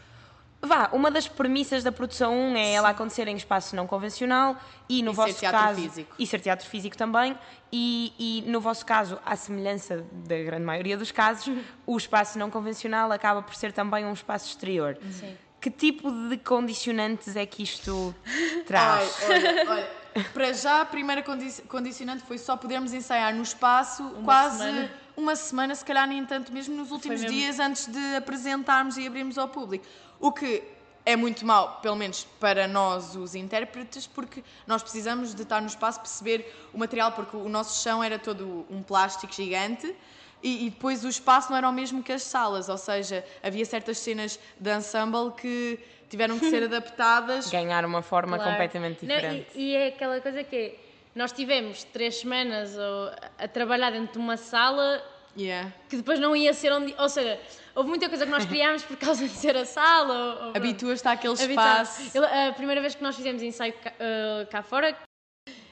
Vá, 0.62 0.90
uma 0.92 1.10
das 1.10 1.28
premissas 1.30 1.82
da 1.84 1.92
produção 1.94 2.34
1 2.34 2.56
é 2.58 2.74
ela 2.74 2.90
acontecer 2.90 3.28
em 3.28 3.36
espaço 3.36 3.74
não 3.76 3.86
convencional 3.88 4.58
e 4.90 5.02
no 5.02 5.12
E 5.12 5.16
ser 5.16 5.22
vosso 5.22 5.40
teatro 5.40 5.60
caso. 5.60 5.82
físico. 5.82 6.16
E 6.20 6.28
ser 6.28 6.40
teatro 6.42 6.68
físico 6.68 6.98
também. 6.98 7.38
E, 7.72 8.14
e 8.18 8.50
no 8.50 8.60
vosso 8.62 8.86
caso, 8.86 9.18
à 9.26 9.36
semelhança 9.38 10.06
da 10.12 10.38
grande 10.38 10.64
maioria 10.64 10.98
dos 10.98 11.12
casos, 11.12 11.54
o 11.88 11.98
espaço 11.98 12.38
não 12.38 12.50
convencional 12.50 13.12
acaba 13.14 13.42
por 13.42 13.56
ser 13.56 13.72
também 13.72 14.06
um 14.06 14.14
espaço 14.14 14.50
exterior. 14.50 14.98
Sim. 15.10 15.38
Que 15.64 15.72
tipo 15.72 16.12
de 16.12 16.36
condicionantes 16.40 17.38
é 17.38 17.46
que 17.46 17.64
isto 17.64 18.14
traz? 18.68 19.16
Ai, 19.24 19.30
olha, 19.38 19.72
olha, 19.72 20.26
para 20.34 20.52
já 20.52 20.82
a 20.82 20.86
primeira 20.86 21.24
condi- 21.24 21.62
condicionante 21.70 22.22
foi 22.24 22.38
só 22.38 22.58
podermos 22.58 22.92
ensaiar 22.94 23.34
no 23.34 23.42
espaço 23.42 24.04
quase 24.26 24.58
semana. 24.58 24.92
uma 25.16 25.36
semana, 25.38 25.74
se 25.74 25.86
calhar 25.86 26.06
nem 26.06 26.26
tanto, 26.26 26.52
mesmo 26.52 26.76
nos 26.76 26.92
últimos 26.92 27.22
mesmo. 27.22 27.34
dias 27.38 27.60
antes 27.62 27.88
de 27.88 28.16
apresentarmos 28.18 28.98
e 28.98 29.08
abrirmos 29.08 29.38
ao 29.38 29.48
público. 29.48 29.86
O 30.20 30.34
que 30.34 30.62
é 31.06 31.16
muito 31.16 31.46
mau, 31.46 31.80
pelo 31.82 31.96
menos 31.96 32.28
para 32.42 32.68
nós, 32.68 33.16
os 33.16 33.34
intérpretes, 33.34 34.06
porque 34.06 34.44
nós 34.68 34.84
precisamos 34.84 35.34
de 35.34 35.44
estar 35.44 35.62
no 35.62 35.68
espaço, 35.68 36.02
perceber 36.02 36.54
o 36.74 36.78
material, 36.78 37.14
porque 37.14 37.38
o 37.38 37.48
nosso 37.48 37.82
chão 37.82 38.04
era 38.04 38.20
todo 38.20 38.66
um 38.70 38.84
plástico 38.84 39.34
gigante. 39.34 39.96
E, 40.44 40.68
e 40.68 40.70
depois 40.70 41.06
o 41.06 41.10
espaço 41.10 41.50
não 41.50 41.58
era 41.58 41.70
o 41.70 41.72
mesmo 41.72 42.04
que 42.04 42.12
as 42.12 42.22
salas, 42.24 42.68
ou 42.68 42.78
seja, 42.78 43.24
havia 43.42 43.64
certas 43.66 43.98
cenas 43.98 44.38
de 44.60 44.76
ensemble 44.76 45.32
que 45.38 45.80
tiveram 46.10 46.38
que 46.38 46.50
ser 46.50 46.64
adaptadas 46.66 47.50
Ganhar 47.50 47.86
uma 47.86 48.02
forma 48.02 48.36
Claro. 48.38 48.52
completamente 48.52 49.06
Não, 49.06 49.16
diferente. 49.16 49.48
e, 49.56 49.72
e 49.72 49.76
é 49.76 49.88
aquela 49.88 50.20
coisa 50.20 50.44
que 50.44 50.56
é, 50.56 50.76
nós 51.16 51.32
tivemos 51.32 51.86
três 51.86 52.18
semanas 52.20 52.78
ou, 52.78 53.12
a 53.40 53.48
trabalhar 53.48 53.92
dentro 53.92 54.14
de 54.14 54.18
uma 54.20 54.36
sala 54.38 55.02
Yeah. 55.36 55.74
que 55.90 55.96
depois 55.98 56.20
não 56.20 56.36
ia 56.36 56.54
ser 56.54 56.72
onde. 56.72 56.94
Ou 56.96 57.10
seja, 57.10 57.40
houve 57.74 57.90
muita 57.90 58.08
coisa 58.08 58.24
que 58.24 58.30
nós 58.32 58.46
criámos 58.46 58.84
por 58.84 58.96
causa 58.98 59.24
de 59.28 59.34
ser 59.34 59.58
a 59.58 59.66
sala. 59.66 60.52
Habituas-te 60.56 61.08
àquele 61.08 61.34
espaço. 61.34 62.12
Eu, 62.16 62.24
a 62.24 62.54
primeira 62.54 62.80
vez 62.82 62.94
que 62.94 63.02
nós 63.02 63.16
fizemos 63.16 63.42
ensaio 63.42 63.74
cá, 63.74 63.94
eh, 64.00 64.48
cá 64.52 64.62
fora, 64.62 64.96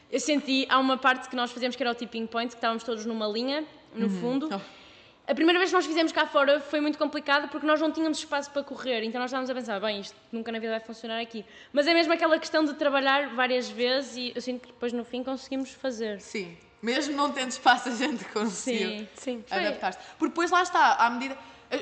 eu 0.10 0.20
senti, 0.20 0.66
há 0.68 0.80
uma 0.80 0.98
parte 0.98 1.30
que 1.30 1.36
nós 1.36 1.52
fazemos 1.52 1.76
que 1.76 1.84
era 1.84 1.92
o 1.92 1.94
tipping 1.94 2.26
point, 2.26 2.50
que 2.50 2.56
estávamos 2.58 2.84
todos 2.84 3.06
numa 3.06 3.28
linha, 3.28 3.64
no 3.94 4.10
fundo. 4.10 4.50
Oh. 4.52 4.82
A 5.28 5.36
primeira 5.36 5.60
vez 5.60 5.70
que 5.70 5.76
nós 5.76 5.86
fizemos 5.86 6.12
cá 6.12 6.26
fora 6.26 6.60
foi 6.60 6.82
muito 6.82 6.98
complicado 6.98 7.48
porque 7.50 7.66
nós 7.66 7.80
não 7.80 7.92
tínhamos 7.92 8.18
espaço 8.18 8.52
para 8.52 8.64
correr, 8.64 9.04
então 9.04 9.22
nós 9.22 9.30
estávamos 9.30 9.50
a 9.50 9.54
pensar, 9.54 9.80
bem, 9.80 10.02
isto 10.02 10.16
nunca 10.32 10.52
na 10.52 10.60
vida 10.60 10.72
vai 10.72 10.80
funcionar 10.80 11.22
aqui. 11.22 11.46
Mas 11.72 11.88
é 11.88 11.94
mesmo 11.94 12.12
aquela 12.12 12.38
questão 12.38 12.66
de 12.66 12.74
trabalhar 12.74 13.30
várias 13.30 13.70
vezes 13.70 14.18
e 14.18 14.32
eu 14.36 14.42
sinto 14.42 14.62
que 14.62 14.68
depois 14.74 14.92
no 14.92 15.06
fim 15.06 15.24
conseguimos 15.24 15.72
fazer. 15.72 16.20
Sim. 16.20 16.58
Mesmo 16.82 17.16
não 17.16 17.32
tendo 17.32 17.52
espaço, 17.52 17.90
a 17.90 17.92
gente 17.96 18.26
conseguiu 18.26 18.90
Sim. 18.90 19.08
Sim. 19.16 19.44
Adaptar-se. 19.50 20.00
Porque 20.18 20.30
depois 20.30 20.50
lá 20.50 20.64
está, 20.64 20.96
à 20.96 21.10
medida. 21.10 21.38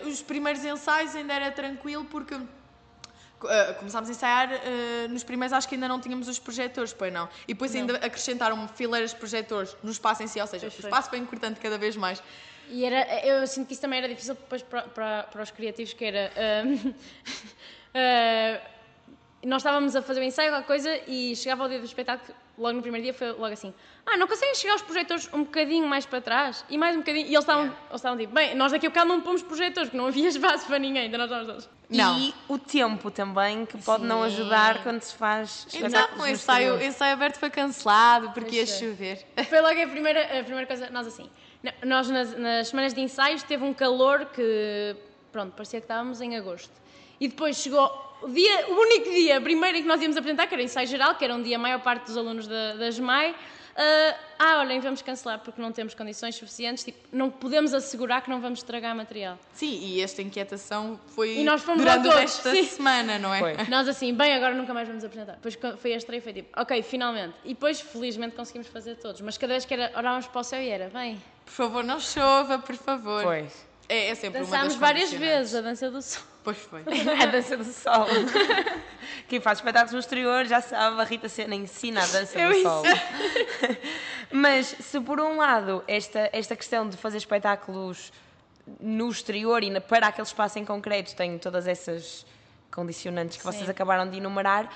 Os 0.06 0.22
primeiros 0.22 0.64
ensaios 0.64 1.16
ainda 1.16 1.34
era 1.34 1.52
tranquilo 1.52 2.06
porque. 2.06 2.36
Eh, 3.46 3.74
começámos 3.74 4.10
a 4.10 4.12
ensaiar, 4.12 4.52
eh, 4.52 5.08
nos 5.10 5.24
primeiros 5.24 5.54
acho 5.54 5.68
que 5.68 5.76
ainda 5.76 5.88
não 5.88 6.00
tínhamos 6.00 6.28
os 6.28 6.40
projetores, 6.40 6.94
pois 6.94 7.12
não. 7.14 7.30
E 7.48 7.54
depois 7.54 7.76
ainda 7.76 7.96
acrescentaram 7.98 8.68
fileiras 8.68 9.12
de 9.12 9.18
projetores 9.18 9.76
no 9.84 9.92
espaço 9.92 10.24
em 10.24 10.28
si, 10.28 10.40
ou 10.40 10.48
seja, 10.48 10.68
Pois 10.68 10.84
o 10.84 10.88
espaço 10.88 11.10
foi 11.10 11.20
encurtando 11.20 11.60
cada 11.60 11.78
vez 11.78 11.96
mais. 11.96 12.22
E 12.70 12.86
era, 12.86 13.26
eu 13.26 13.48
sinto 13.48 13.68
que 13.68 13.74
isso 13.74 13.82
também 13.82 14.00
era 14.00 14.08
difícil 14.08 14.36
depois 14.36 14.62
para, 14.62 14.84
para, 14.84 15.24
para 15.24 15.42
os 15.44 15.52
criativos, 15.52 15.94
que 15.94 16.06
era... 16.06 16.32
ah, 17.94 18.62
nós 19.44 19.62
estávamos 19.62 19.96
a 19.96 20.02
fazer 20.02 20.20
o 20.20 20.24
ensaio, 20.24 20.52
qualquer 20.52 20.68
coisa, 20.68 21.00
e 21.08 21.36
chegava 21.36 21.64
o 21.64 21.70
dia 21.70 21.80
do 21.80 21.86
espetáculo, 21.86 22.36
logo 22.58 22.76
no 22.76 22.82
primeiro 22.82 23.04
dia, 23.04 23.14
foi 23.14 23.32
logo 23.32 23.54
assim, 23.54 23.74
ah, 24.06 24.18
não 24.18 24.28
conseguem 24.28 24.54
chegar 24.54 24.76
os 24.76 24.82
projetores 24.82 25.30
um 25.34 25.44
bocadinho 25.44 25.88
mais 25.88 26.06
para 26.06 26.20
trás? 26.20 26.66
E 26.70 26.78
mais 26.78 26.96
um 26.96 27.00
bocadinho, 27.00 27.26
e 27.26 27.30
eles 27.30 27.40
estavam, 27.40 27.64
Yeah. 27.64 27.86
eles 27.90 27.96
estavam 27.96 28.18
tipo, 28.18 28.34
bem, 28.34 28.56
nós 28.56 28.72
daqui 28.72 28.88
a 28.88 28.90
bocado 28.90 29.08
não 29.08 29.22
pomos 29.22 29.42
projetores, 29.42 29.90
porque 29.90 29.98
não 29.98 30.08
havia 30.08 30.28
espaço 30.30 30.66
para 30.66 30.78
ninguém, 30.78 31.08
então 31.08 31.18
nós 31.18 31.30
estávamos. 31.30 31.70
Não. 31.90 32.20
E 32.20 32.36
o 32.48 32.58
tempo 32.58 33.10
também, 33.10 33.66
que 33.66 33.78
pode 33.80 34.04
não 34.06 34.20
Sim. 34.20 34.26
ajudar 34.28 34.84
quando 34.84 35.02
se 35.02 35.16
faz 35.16 35.66
Então, 35.74 36.08
o 36.20 36.28
ensaio, 36.28 36.84
ensaio 36.84 37.14
aberto 37.14 37.38
foi 37.38 37.50
cancelado 37.50 38.32
porque 38.32 38.58
ia 38.58 38.64
é. 38.64 38.66
chover. 38.66 39.26
Foi 39.50 39.60
logo 39.60 39.82
a 39.82 39.88
primeira, 39.88 40.40
a 40.40 40.44
primeira 40.44 40.68
coisa, 40.68 40.90
nós 40.92 41.08
assim, 41.08 41.28
nós 41.84 42.10
nas, 42.10 42.38
nas 42.38 42.68
semanas 42.68 42.94
de 42.94 43.02
ensaios 43.02 43.42
teve 43.42 43.64
um 43.64 43.74
calor 43.74 44.26
que 44.26 44.96
pronto, 45.32 45.54
parecia 45.54 45.80
que 45.80 45.86
estávamos 45.86 46.22
em 46.22 46.38
agosto. 46.38 46.72
E 47.20 47.28
depois 47.28 47.58
chegou 47.58 48.10
o, 48.22 48.28
dia, 48.30 48.68
o 48.70 48.74
único 48.74 49.10
dia, 49.10 49.40
primeiro 49.42 49.78
em 49.78 49.82
que 49.82 49.88
nós 49.88 50.02
íamos 50.02 50.18
apresentar, 50.18 50.48
que 50.48 50.54
era 50.54 50.64
ensaio 50.64 50.88
geral, 50.88 51.16
que 51.16 51.24
era 51.24 51.34
um 51.34 51.42
dia 51.42 51.56
a 51.56 51.60
maior 51.60 51.80
parte 51.82 52.06
dos 52.06 52.18
alunos 52.18 52.48
da, 52.48 52.74
da 52.74 52.90
GMAI. 52.90 53.32
Uh, 53.32 54.14
ah, 54.38 54.60
olhem, 54.60 54.82
vamos 54.82 55.02
cancelar 55.02 55.40
porque 55.40 55.62
não 55.62 55.72
temos 55.72 55.94
condições 55.94 56.36
suficientes, 56.36 56.84
tipo, 56.84 57.00
não 57.14 57.30
podemos 57.30 57.74
assegurar 57.74 58.22
que 58.22 58.30
não 58.30 58.42
vamos 58.42 58.60
estragar 58.60 58.94
material. 58.94 59.40
Sim, 59.54 59.80
e 59.82 60.02
esta 60.02 60.22
inquietação 60.22 61.00
foi 61.16 61.38
E 61.38 61.44
nós 61.46 61.62
fomos 61.62 61.82
durante 61.82 62.06
o 62.06 62.12
da 62.12 62.28
sim. 62.28 62.64
semana, 62.66 63.18
não 63.18 63.34
é? 63.34 63.40
Foi. 63.40 63.54
Nós 63.70 63.88
assim, 63.88 64.14
bem, 64.14 64.34
agora 64.34 64.54
nunca 64.54 64.74
mais 64.74 64.86
vamos 64.86 65.06
apresentar. 65.06 65.36
Depois 65.42 65.58
foi 65.78 65.94
a 65.94 65.98
estreia 65.98 66.20
e 66.20 66.22
foi 66.22 66.34
tipo, 66.34 66.60
ok, 66.60 66.84
finalmente. 66.84 67.36
E 67.46 67.50
depois, 67.50 67.80
felizmente, 67.80 68.36
conseguimos 68.36 68.68
fazer 68.68 68.96
todos. 68.96 69.22
Mas 69.22 69.38
cada 69.38 69.54
vez 69.54 69.64
que 69.64 69.74
era, 69.74 69.98
olhávamos 69.98 70.28
para 70.28 70.42
o 70.42 70.44
céu 70.44 70.62
e 70.62 70.68
era, 70.68 70.90
bem, 70.90 71.22
Por 71.46 71.54
favor, 71.54 71.82
não 71.82 72.02
chova, 72.02 72.60
por 72.60 72.76
favor. 72.76 73.24
Pois. 73.24 73.66
É, 73.88 74.10
é 74.10 74.16
sempre 74.16 74.42
uma 74.42 74.46
dançámos 74.46 74.74
das 74.74 74.82
várias 74.82 75.14
vezes 75.14 75.56
a 75.56 75.62
dança 75.62 75.90
do 75.90 76.02
sol. 76.02 76.29
Pois 76.44 76.58
foi. 76.58 76.84
A 77.22 77.26
dança 77.26 77.58
do 77.58 77.64
sol. 77.64 78.08
Quem 79.28 79.40
faz 79.40 79.60
espetáculos 79.60 79.94
no 79.94 80.00
exterior 80.00 80.46
já 80.46 80.62
sabe, 80.62 81.00
a 81.00 81.04
Rita 81.04 81.30
Sena 81.30 81.54
ensina 81.54 82.02
a 82.04 82.08
dança 82.08 82.40
Eu 82.40 82.52
do 82.52 82.62
sol. 82.62 82.84
Mas 84.32 84.68
se 84.68 85.00
por 85.00 85.20
um 85.20 85.38
lado 85.38 85.84
esta, 85.88 86.30
esta 86.34 86.56
questão 86.56 86.90
de 86.90 86.98
fazer 86.98 87.18
espetáculos 87.18 88.12
no 88.80 89.10
exterior 89.10 89.64
e 89.64 89.80
para 89.80 90.08
aquele 90.08 90.28
espaço 90.28 90.58
em 90.58 90.66
concreto 90.66 91.16
tem 91.16 91.38
todas 91.38 91.68
essas 91.68 92.26
condicionantes 92.72 93.38
que 93.38 93.44
vocês 93.44 93.66
Sim. 93.66 93.72
acabaram 93.72 94.10
de 94.10 94.18
enumerar, 94.18 94.70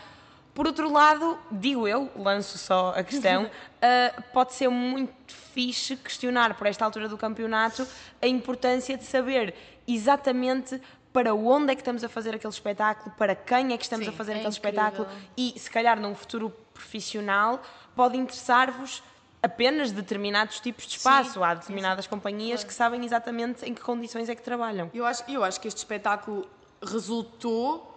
por 0.53 0.67
outro 0.67 0.91
lado, 0.91 1.37
digo 1.51 1.87
eu, 1.87 2.11
lanço 2.15 2.59
só 2.59 2.93
a 2.95 3.03
questão, 3.03 3.49
ah, 3.81 4.21
pode 4.31 4.53
ser 4.53 4.67
muito 4.67 5.13
fixe 5.27 5.95
questionar 5.95 6.55
por 6.55 6.67
esta 6.67 6.85
altura 6.85 7.09
do 7.09 7.17
campeonato 7.17 7.87
a 8.21 8.27
importância 8.27 8.95
de 8.95 9.03
saber 9.03 9.55
exatamente 9.87 10.79
para 11.13 11.33
onde 11.35 11.71
é 11.71 11.75
que 11.75 11.81
estamos 11.81 12.03
a 12.03 12.09
fazer 12.09 12.33
aquele 12.33 12.51
espetáculo, 12.51 13.15
para 13.15 13.35
quem 13.35 13.71
é 13.71 13.77
que 13.77 13.83
estamos 13.83 14.05
Sim, 14.05 14.11
a 14.11 14.15
fazer 14.15 14.31
é 14.31 14.35
aquele 14.37 14.49
incrível. 14.55 14.71
espetáculo 14.83 15.07
e 15.37 15.53
se 15.57 15.69
calhar 15.69 15.99
num 16.01 16.15
futuro 16.15 16.49
profissional 16.73 17.61
pode 17.95 18.17
interessar-vos 18.17 19.03
apenas 19.41 19.91
determinados 19.91 20.59
tipos 20.59 20.87
de 20.87 20.97
espaço. 20.97 21.43
Há 21.43 21.53
determinadas 21.53 22.07
companhias 22.07 22.63
que 22.63 22.73
sabem 22.73 23.05
exatamente 23.05 23.63
em 23.63 23.73
que 23.73 23.81
condições 23.81 24.27
é 24.27 24.35
que 24.35 24.41
trabalham. 24.41 24.89
Eu 24.93 25.05
acho, 25.05 25.23
eu 25.29 25.43
acho 25.43 25.61
que 25.61 25.67
este 25.67 25.77
espetáculo 25.77 26.47
resultou 26.81 27.91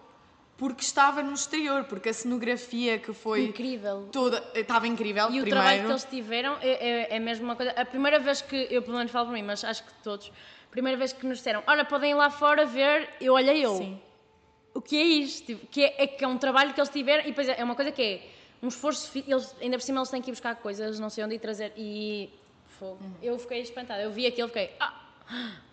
porque 0.59 0.83
estava 0.83 1.23
no 1.23 1.35
exterior, 1.35 1.85
porque 1.85 2.09
a 2.09 2.15
cenografia 2.15 2.99
que 2.99 3.13
foi 3.13 3.45
Incrível. 3.45 4.09
toda 4.11 4.43
estava 4.55 4.87
incrível 4.87 5.25
E 5.25 5.41
o 5.41 5.43
primeiro. 5.43 5.51
trabalho 5.51 5.85
que 5.85 5.91
eles 5.91 6.05
tiveram 6.05 6.57
é, 6.63 6.69
é, 7.13 7.17
é 7.17 7.19
mesmo 7.21 7.45
uma 7.45 7.55
coisa. 7.55 7.73
A 7.73 7.85
primeira 7.85 8.19
vez 8.19 8.41
que, 8.41 8.67
eu 8.71 8.81
pelo 8.83 8.97
menos 8.97 9.13
falo 9.13 9.27
por 9.27 9.33
mim, 9.35 9.43
mas 9.43 9.63
acho 9.63 9.85
que 9.85 9.93
todos, 10.03 10.33
primeira 10.77 10.99
vez 10.99 11.13
que 11.13 11.27
nos 11.27 11.39
disseram, 11.39 11.63
olha, 11.67 11.87
podem 11.87 12.11
ir 12.11 12.15
lá 12.15 12.29
fora 12.29 12.67
ver, 12.67 13.09
eu 13.19 13.33
olhei 13.33 13.65
eu. 13.65 13.79
Sim. 13.79 13.99
O 14.75 14.81
que 14.83 14.97
é 15.01 15.03
isto? 15.03 15.47
Tipo, 15.47 15.67
que 15.69 15.83
é, 15.83 16.05
é 16.05 16.07
que 16.07 16.23
é 16.23 16.29
um 16.29 16.37
trabalho 16.37 16.75
que 16.75 16.81
eles 16.81 16.91
tiveram, 16.91 17.23
e 17.25 17.29
depois 17.29 17.49
é 17.49 17.65
uma 17.65 17.75
coisa 17.75 17.91
que 17.91 18.03
é 18.03 18.23
um 18.63 18.69
esforço, 18.69 19.11
eles, 19.17 19.57
ainda 19.61 19.79
por 19.79 19.83
cima 19.83 20.01
eles 20.01 20.11
têm 20.11 20.21
que 20.21 20.31
ir 20.31 20.33
buscar 20.33 20.55
coisas, 20.57 21.01
não 21.01 21.09
sei 21.09 21.25
onde 21.25 21.35
ir 21.35 21.39
trazer, 21.39 21.73
e 21.79 22.29
fogo. 22.79 22.99
Uhum. 23.03 23.15
Eu 23.23 23.39
fiquei 23.39 23.63
espantada, 23.63 24.03
eu 24.03 24.11
vi 24.13 24.27
aquilo, 24.27 24.49
fiquei, 24.49 24.75
ah, 24.79 24.93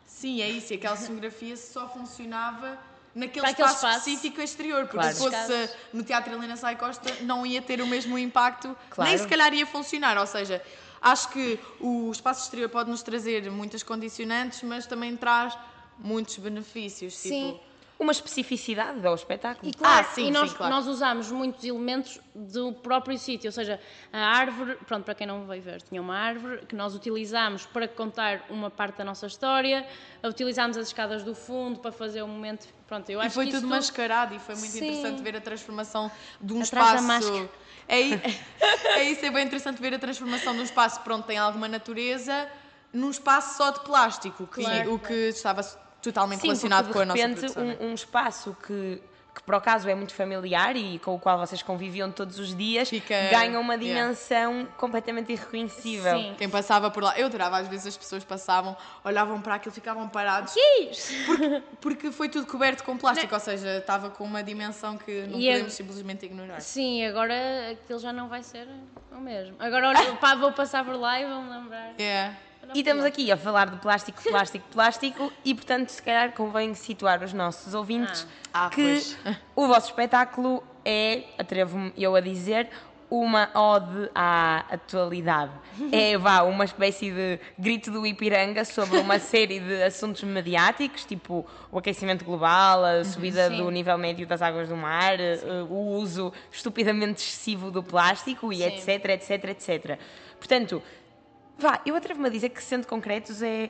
Sim, 0.05 0.41
é 0.41 0.50
isso, 0.50 0.72
e 0.72 0.77
aquela 0.77 0.95
cenografia 0.95 1.57
só 1.57 1.89
funcionava 1.89 2.79
naquele 3.13 3.45
espaço, 3.45 3.75
espaço. 3.75 4.10
específico 4.10 4.41
exterior, 4.41 4.88
porque 4.88 4.98
Claro. 4.98 5.13
se 5.13 5.22
fosse 5.22 5.69
no 5.91 6.01
Teatro 6.03 6.33
Helena 6.33 6.55
Sai 6.55 6.77
Costa 6.77 7.13
não 7.24 7.45
ia 7.45 7.62
ter 7.62 7.81
o 7.81 7.88
mesmo 7.88 8.17
impacto, 8.17 8.74
Claro. 8.89 9.10
nem 9.10 9.19
se 9.19 9.27
calhar 9.27 9.53
ia 9.53 9.65
funcionar, 9.65 10.17
ou 10.17 10.25
seja, 10.25 10.62
acho 11.03 11.29
que 11.29 11.60
o 11.79 12.10
espaço 12.12 12.43
exterior 12.45 12.69
pode 12.69 12.89
nos 12.89 13.03
trazer 13.03 13.51
muitas 13.51 13.83
condicionantes, 13.83 14.63
mas 14.63 14.88
também 14.88 15.15
traz 15.17 15.55
muitos 16.00 16.38
benefícios, 16.38 17.15
Sim. 17.17 17.51
tipo, 17.51 17.74
Uma 18.00 18.12
especificidade 18.12 19.05
ao 19.05 19.13
espetáculo. 19.13 19.69
E, 19.69 19.74
claro, 19.74 20.00
Ah, 20.00 20.03
sim, 20.03 20.27
e 20.27 20.31
nós, 20.31 20.50
sim, 20.50 20.55
claro. 20.57 20.74
nós 20.74 20.88
usámos 20.88 21.31
muitos 21.31 21.63
elementos 21.63 22.19
do 22.33 22.74
próprio 22.74 23.17
sítio, 23.17 23.48
ou 23.48 23.51
seja, 23.51 23.79
a 24.12 24.17
árvore, 24.19 24.75
pronto, 24.88 25.05
para 25.05 25.13
quem 25.13 25.27
não 25.27 25.45
veio 25.45 25.62
ver, 25.62 25.81
tinha 25.83 26.01
uma 26.01 26.17
árvore 26.17 26.65
que 26.65 26.75
nós 26.75 26.95
utilizámos 26.95 27.65
para 27.67 27.88
contar 27.88 28.45
uma 28.50 28.69
parte 28.72 28.98
da 28.98 29.05
nossa 29.05 29.27
história, 29.27 29.86
utilizámos 30.24 30.75
as 30.75 30.88
escadas 30.88 31.24
do 31.24 31.36
fundo 31.36 31.79
para 31.79 31.91
fazer 31.91 32.24
o 32.24 32.27
momento, 32.27 32.67
pronto, 32.88 33.10
eu 33.10 33.22
E 33.22 33.25
acho 33.25 33.36
foi 33.36 33.45
que 33.45 33.51
tudo 33.51 33.67
mascarado 33.67 34.33
e 34.36 34.39
foi 34.39 34.55
muito 34.55 34.72
Sim. 34.72 34.79
interessante 34.79 35.22
ver 35.22 35.36
a 35.38 35.41
transformação 35.41 36.12
de 36.41 36.51
um 36.51 36.62
Atrás 36.63 36.93
da 36.93 37.00
espaço. 37.00 37.50
É, 37.87 37.99
é 38.99 39.03
isso, 39.03 39.25
é 39.25 39.29
bem 39.31 39.45
interessante 39.45 39.81
ver 39.81 39.93
a 39.93 39.99
transformação 39.99 40.53
de 40.53 40.61
um 40.61 40.63
espaço 40.63 40.99
que 40.99 41.03
pronto, 41.03 41.25
tem 41.25 41.37
alguma 41.37 41.67
natureza 41.67 42.47
num 42.91 43.09
espaço 43.09 43.57
só 43.57 43.71
de 43.71 43.79
plástico, 43.81 44.47
que, 44.47 44.61
Claro. 44.61 44.93
o 44.93 44.99
que 44.99 45.13
estava 45.29 45.63
totalmente 46.01 46.41
Sim, 46.41 46.47
relacionado 46.47 46.85
porque 46.85 46.93
com 46.99 47.01
a 47.01 47.05
nossa 47.05 47.19
repente 47.21 47.39
produção. 47.39 47.63
né? 47.65 47.77
um, 47.81 47.85
um 47.87 47.93
espaço 47.93 48.55
que, 48.65 49.01
que 49.33 49.41
por 49.41 49.55
acaso 49.55 49.89
é 49.89 49.95
muito 49.95 50.13
familiar 50.13 50.75
e 50.75 50.99
com 50.99 51.15
o 51.15 51.19
qual 51.19 51.39
vocês 51.39 51.61
conviviam 51.63 52.11
todos 52.11 52.37
os 52.37 52.55
dias 52.55 52.87
Fica- 52.89 53.29
ganha 53.31 53.59
uma 53.59 53.73
yeah. 53.75 54.01
dimensão 54.01 54.67
completamente 54.77 55.31
irreconhecível. 55.31 56.17
Sim. 56.17 56.35
Quem 56.37 56.49
passava 56.49 56.91
por 56.91 57.01
lá, 57.01 57.17
eu 57.17 57.25
adorava, 57.25 57.57
às 57.57 57.67
vezes 57.67 57.87
as 57.87 57.97
pessoas 57.97 58.23
passavam, 58.23 58.77
olhavam 59.03 59.41
para 59.41 59.55
aquilo, 59.55 59.73
ficavam 59.73 60.07
parados, 60.07 60.53
Que 60.53 60.59
é 60.59 60.81
isto? 60.83 61.13
porque 61.81 62.11
foi 62.11 62.29
tudo 62.29 62.45
coberto 62.45 62.83
com 62.83 62.95
plástico, 62.97 63.33
ou 63.33 63.39
seja, 63.39 63.77
estava 63.77 64.09
com 64.11 64.23
uma 64.23 64.43
dimensão 64.43 64.97
que 64.97 65.23
não 65.27 65.39
E 65.39 65.49
a- 65.49 65.53
podemos 65.53 65.73
simplesmente 65.73 66.25
ignorar. 66.25 66.61
Sim, 66.61 67.03
agora 67.05 67.33
aquilo 67.71 67.97
já 67.99 68.13
não 68.13 68.27
vai 68.29 68.43
ser 68.43 68.67
o 69.11 69.19
mesmo. 69.19 69.55
Agora 69.59 69.89
olha, 69.89 70.13
pá, 70.17 70.35
vou 70.35 70.51
passar 70.51 70.85
por 70.85 70.95
lá 70.95 71.19
e 71.19 71.25
vou-me 71.25 71.49
lembrar. 71.49 71.93
É. 71.99 72.33
E 72.74 72.79
estamos 72.79 73.03
aqui 73.03 73.32
a 73.32 73.38
falar 73.38 73.70
de 73.70 73.77
plástico, 73.77 74.22
plástico, 74.24 74.65
plástico 74.72 75.34
e, 75.43 75.53
portanto, 75.53 75.89
se 75.89 76.01
calhar 76.01 76.32
convém 76.32 76.74
situar 76.74 77.24
os 77.24 77.34
nossos 77.34 77.74
ouvintes 77.74 78.25
Ah. 78.53 78.67
Ah, 78.67 78.70
que 78.70 78.84
pois. 78.84 79.17
o 79.55 79.67
vosso 79.67 79.88
espetáculo 79.88 80.63
é, 80.86 81.24
atrevo-me 81.38 81.91
eu 81.98 82.15
a 82.15 82.20
dizer, 82.20 82.70
uma 83.10 83.50
ode 83.53 84.10
à 84.15 84.65
atualidade. 84.72 85.51
É, 85.91 86.17
vá, 86.17 86.41
uma 86.41 86.65
espécie 86.65 87.12
de 87.12 87.39
grito 87.60 87.91
do 87.91 88.05
Ipiranga 88.08 88.65
sobre 88.65 88.98
uma 88.98 89.17
série 89.20 89.60
de 89.60 89.84
assuntos 89.84 90.24
mediáticos, 90.24 91.05
tipo 91.05 91.46
o 91.72 91.77
aquecimento 91.77 92.25
global, 92.25 92.84
a 92.84 93.03
subida 93.03 93.50
Sim. 93.50 93.58
do 93.58 93.70
nível 93.70 93.98
médio 93.98 94.25
das 94.25 94.41
águas 94.41 94.67
do 94.70 94.75
mar, 94.75 95.20
eh, 95.20 95.39
o 95.70 95.96
uso 95.98 96.34
estupidamente 96.51 97.22
excessivo 97.22 97.70
do 97.70 97.84
plástico 97.84 98.51
e 98.51 98.58
Sim. 98.58 98.65
etc, 98.65 99.05
etc, 99.10 99.43
etc. 99.46 100.00
Portanto, 100.39 100.82
Vá, 101.57 101.79
eu 101.86 101.95
atrevo-me 101.95 102.27
a 102.27 102.31
dizer 102.31 102.50
que, 102.50 102.62
sendo 102.63 102.88
concretos, 102.88 103.41
é, 103.41 103.69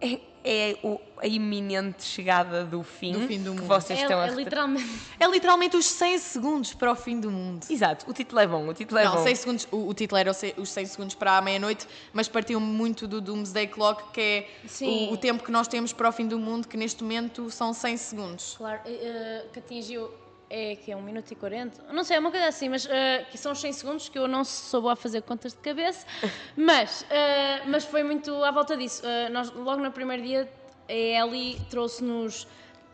é, 0.00 0.18
é 0.44 0.76
o- 0.82 1.00
a 1.18 1.26
iminente 1.26 2.02
chegada 2.04 2.64
do 2.64 2.82
fim, 2.82 3.12
Do 3.12 3.20
fim 3.26 3.38
do 3.42 3.52
que 3.54 3.60
mundo. 3.60 3.68
vocês 3.68 3.98
É, 3.98 4.02
estão 4.02 4.20
a 4.20 4.26
é 4.26 4.30
literalmente. 4.30 4.88
É 5.20 5.26
literalmente 5.28 5.76
os 5.76 5.86
100 5.86 6.18
segundos 6.18 6.74
para 6.74 6.90
o 6.90 6.96
fim 6.96 7.20
do 7.20 7.30
mundo. 7.30 7.66
Exato, 7.68 8.08
o 8.10 8.12
título 8.12 8.40
é 8.40 8.46
bom, 8.46 8.66
o 8.68 8.74
título 8.74 8.98
é 8.98 9.04
Não, 9.04 9.16
bom. 9.16 9.22
100 9.22 9.34
segundos, 9.36 9.68
o, 9.70 9.88
o 9.88 9.94
título 9.94 10.18
era 10.18 10.30
os 10.56 10.70
100 10.70 10.86
segundos 10.86 11.14
para 11.14 11.36
a 11.38 11.40
meia-noite, 11.42 11.86
mas 12.12 12.28
partiu 12.28 12.58
muito 12.60 13.06
do 13.06 13.20
Doomsday 13.20 13.66
Clock, 13.68 14.12
que 14.12 14.20
é 14.20 14.48
Sim. 14.66 15.08
o, 15.10 15.12
o 15.12 15.16
tempo 15.16 15.44
que 15.44 15.50
nós 15.50 15.68
temos 15.68 15.92
para 15.92 16.08
o 16.08 16.12
fim 16.12 16.26
do 16.26 16.38
mundo, 16.38 16.66
que 16.66 16.76
neste 16.76 17.02
momento 17.02 17.50
são 17.50 17.72
100 17.74 17.96
segundos. 17.96 18.54
Claro, 18.56 18.80
eh, 18.86 19.44
que 19.52 19.58
atingiu. 19.58 20.10
É 20.54 20.76
que 20.76 20.92
é 20.92 20.96
1 20.96 21.00
minuto 21.00 21.30
e 21.30 21.34
40? 21.34 21.82
Não 21.94 22.04
sei, 22.04 22.18
é 22.18 22.20
uma 22.20 22.30
coisa 22.30 22.46
assim, 22.46 22.68
mas 22.68 22.84
eh, 22.84 23.24
que 23.30 23.38
são 23.38 23.52
os 23.52 23.58
100 23.58 23.72
segundos 23.72 24.08
que 24.10 24.18
eu 24.18 24.28
não 24.28 24.44
sou 24.44 24.82
boa 24.82 24.92
a 24.92 24.96
fazer 24.96 25.22
contas 25.22 25.54
de 25.54 25.58
cabeça, 25.60 26.06
mas, 26.54 27.06
eh, 27.08 27.62
mas 27.66 27.86
foi 27.86 28.02
muito 28.02 28.30
à 28.44 28.50
volta 28.50 28.76
disso. 28.76 29.00
Eh, 29.02 29.30
nós, 29.30 29.50
logo 29.50 29.80
no 29.82 29.90
primeiro 29.90 30.22
dia, 30.22 30.52
a 30.86 30.92
Ellie 30.92 31.58
trouxe-nos 31.70 32.46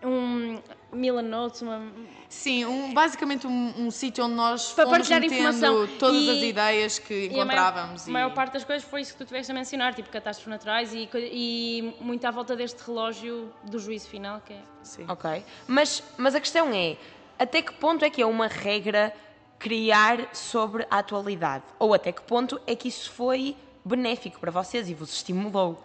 um 0.05 0.61
Milan 0.93 1.23
Notes, 1.23 1.61
uma, 1.63 1.83
Sim, 2.29 2.65
um- 2.65 2.95
basicamente 2.95 3.45
um, 3.49 3.87
um 3.87 3.91
sítio 3.91 4.25
onde 4.25 4.35
nós 4.35 4.71
Para 4.75 4.85
fomos 4.85 4.99
partilhar 5.09 5.25
informação. 5.25 5.89
todas 5.99 6.23
E- 6.23 6.31
as 6.31 6.37
ideias 6.43 6.99
que 7.01 7.13
E 7.13 7.41
a 7.41 7.45
maior, 7.45 7.61
encontrávamos. 7.65 8.07
a 8.07 8.11
maior 8.13 8.31
parte 8.35 8.53
das 8.53 8.63
coisas 8.63 8.89
foi 8.89 9.01
isso 9.01 9.15
que 9.15 9.19
tu 9.19 9.25
tiveste 9.25 9.51
a 9.51 9.55
mencionar, 9.57 9.95
tipo 9.97 10.09
catástrofes 10.11 10.49
naturais 10.49 10.95
e, 10.95 11.09
e 11.13 11.95
muito 12.01 12.25
à 12.25 12.31
volta 12.31 12.55
deste 12.55 12.81
relógio 12.87 13.53
do 13.65 13.81
juízo 13.81 14.07
final, 14.09 14.41
que 14.47 14.53
é. 14.53 14.61
Sim. 14.85 15.05
Ok. 15.09 15.43
Mas, 15.67 16.05
mas 16.17 16.37
a 16.37 16.41
questão 16.41 16.73
é, 16.73 16.97
até 17.39 17.63
que 17.63 17.73
ponto 17.75 18.05
é 18.05 18.11
que 18.11 18.21
é 18.21 18.27
uma 18.27 18.47
regra 18.49 19.15
criar 19.59 20.35
sobre 20.35 20.87
a 20.91 20.99
atualidade? 20.99 21.65
Ou 21.79 21.95
até 21.95 22.13
que 22.13 22.23
ponto 22.23 22.61
é 22.67 22.75
que 22.75 22.89
isso 22.89 23.11
foi 23.11 23.57
benéfico 23.85 24.39
para 24.39 24.51
vocês 24.51 24.89
e 24.89 24.95
vos 24.95 25.13
estimulou? 25.13 25.83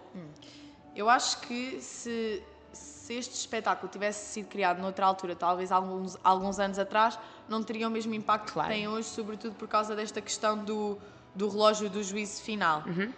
Eu 0.95 1.09
acho 1.09 1.39
que 1.41 1.79
se, 1.81 2.43
se 2.71 3.13
este 3.13 3.33
espetáculo 3.35 3.91
tivesse 3.91 4.31
sido 4.33 4.47
criado 4.47 4.79
noutra 4.79 5.05
altura, 5.05 5.35
talvez 5.35 5.71
alguns, 5.71 6.17
alguns 6.23 6.59
anos 6.59 6.77
atrás, 6.77 7.17
não 7.47 7.63
teria 7.63 7.87
o 7.87 7.91
mesmo 7.91 8.13
impacto 8.13 8.53
Claro. 8.53 8.69
que 8.69 8.75
tem 8.75 8.87
hoje, 8.87 9.07
sobretudo 9.07 9.55
por 9.55 9.67
causa 9.67 9.95
desta 9.95 10.21
questão 10.21 10.57
do, 10.63 10.97
do 11.33 11.49
relógio 11.49 11.89
do 11.89 12.03
juízo 12.03 12.41
final. 12.41 12.83
Uhum. 12.85 13.11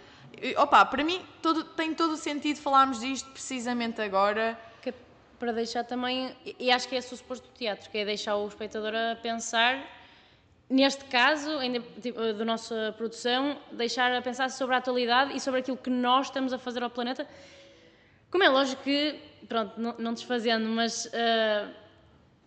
Opa, 0.58 0.84
para 0.84 1.02
mim 1.04 1.20
todo, 1.40 1.64
tem 1.64 1.94
todo 1.94 2.12
o 2.12 2.16
sentido 2.16 2.60
falarmos 2.60 3.00
disto 3.00 3.30
precisamente 3.30 4.00
agora. 4.02 4.58
Que 5.36 5.40
para 5.40 5.52
deixar 5.52 5.84
também, 5.84 6.34
e- 6.58 6.70
acho 6.70 6.88
que 6.88 6.96
é 6.96 6.98
o 6.98 7.02
suposto 7.02 7.46
do 7.48 7.52
teatro, 7.54 7.90
que 7.90 7.98
é 7.98 8.04
deixar 8.04 8.36
o 8.36 8.48
espectador 8.48 8.92
a 8.94 9.14
pensar, 9.16 9.84
neste 10.68 11.04
caso, 11.04 11.50
ainda, 11.58 11.80
tipo, 12.00 12.18
da 12.32 12.44
nossa 12.44 12.94
produção, 12.96 13.58
deixar 13.70 14.12
a 14.12 14.22
pensar 14.22 14.50
sobre 14.50 14.74
a 14.74 14.78
atualidade 14.78 15.36
e 15.36 15.40
sobre 15.40 15.60
aquilo 15.60 15.76
que 15.76 15.90
nós 15.90 16.26
estamos 16.26 16.52
a 16.52 16.58
fazer 16.58 16.82
ao 16.82 16.90
planeta. 16.90 17.26
Como 18.30 18.42
é 18.42 18.48
lógico 18.48 18.82
que 18.82 19.20
pronto, 19.48 19.78
não, 19.80 19.94
não 19.98 20.14
desfazendo, 20.14 20.68
mas 20.68 21.06
uh, 21.06 21.70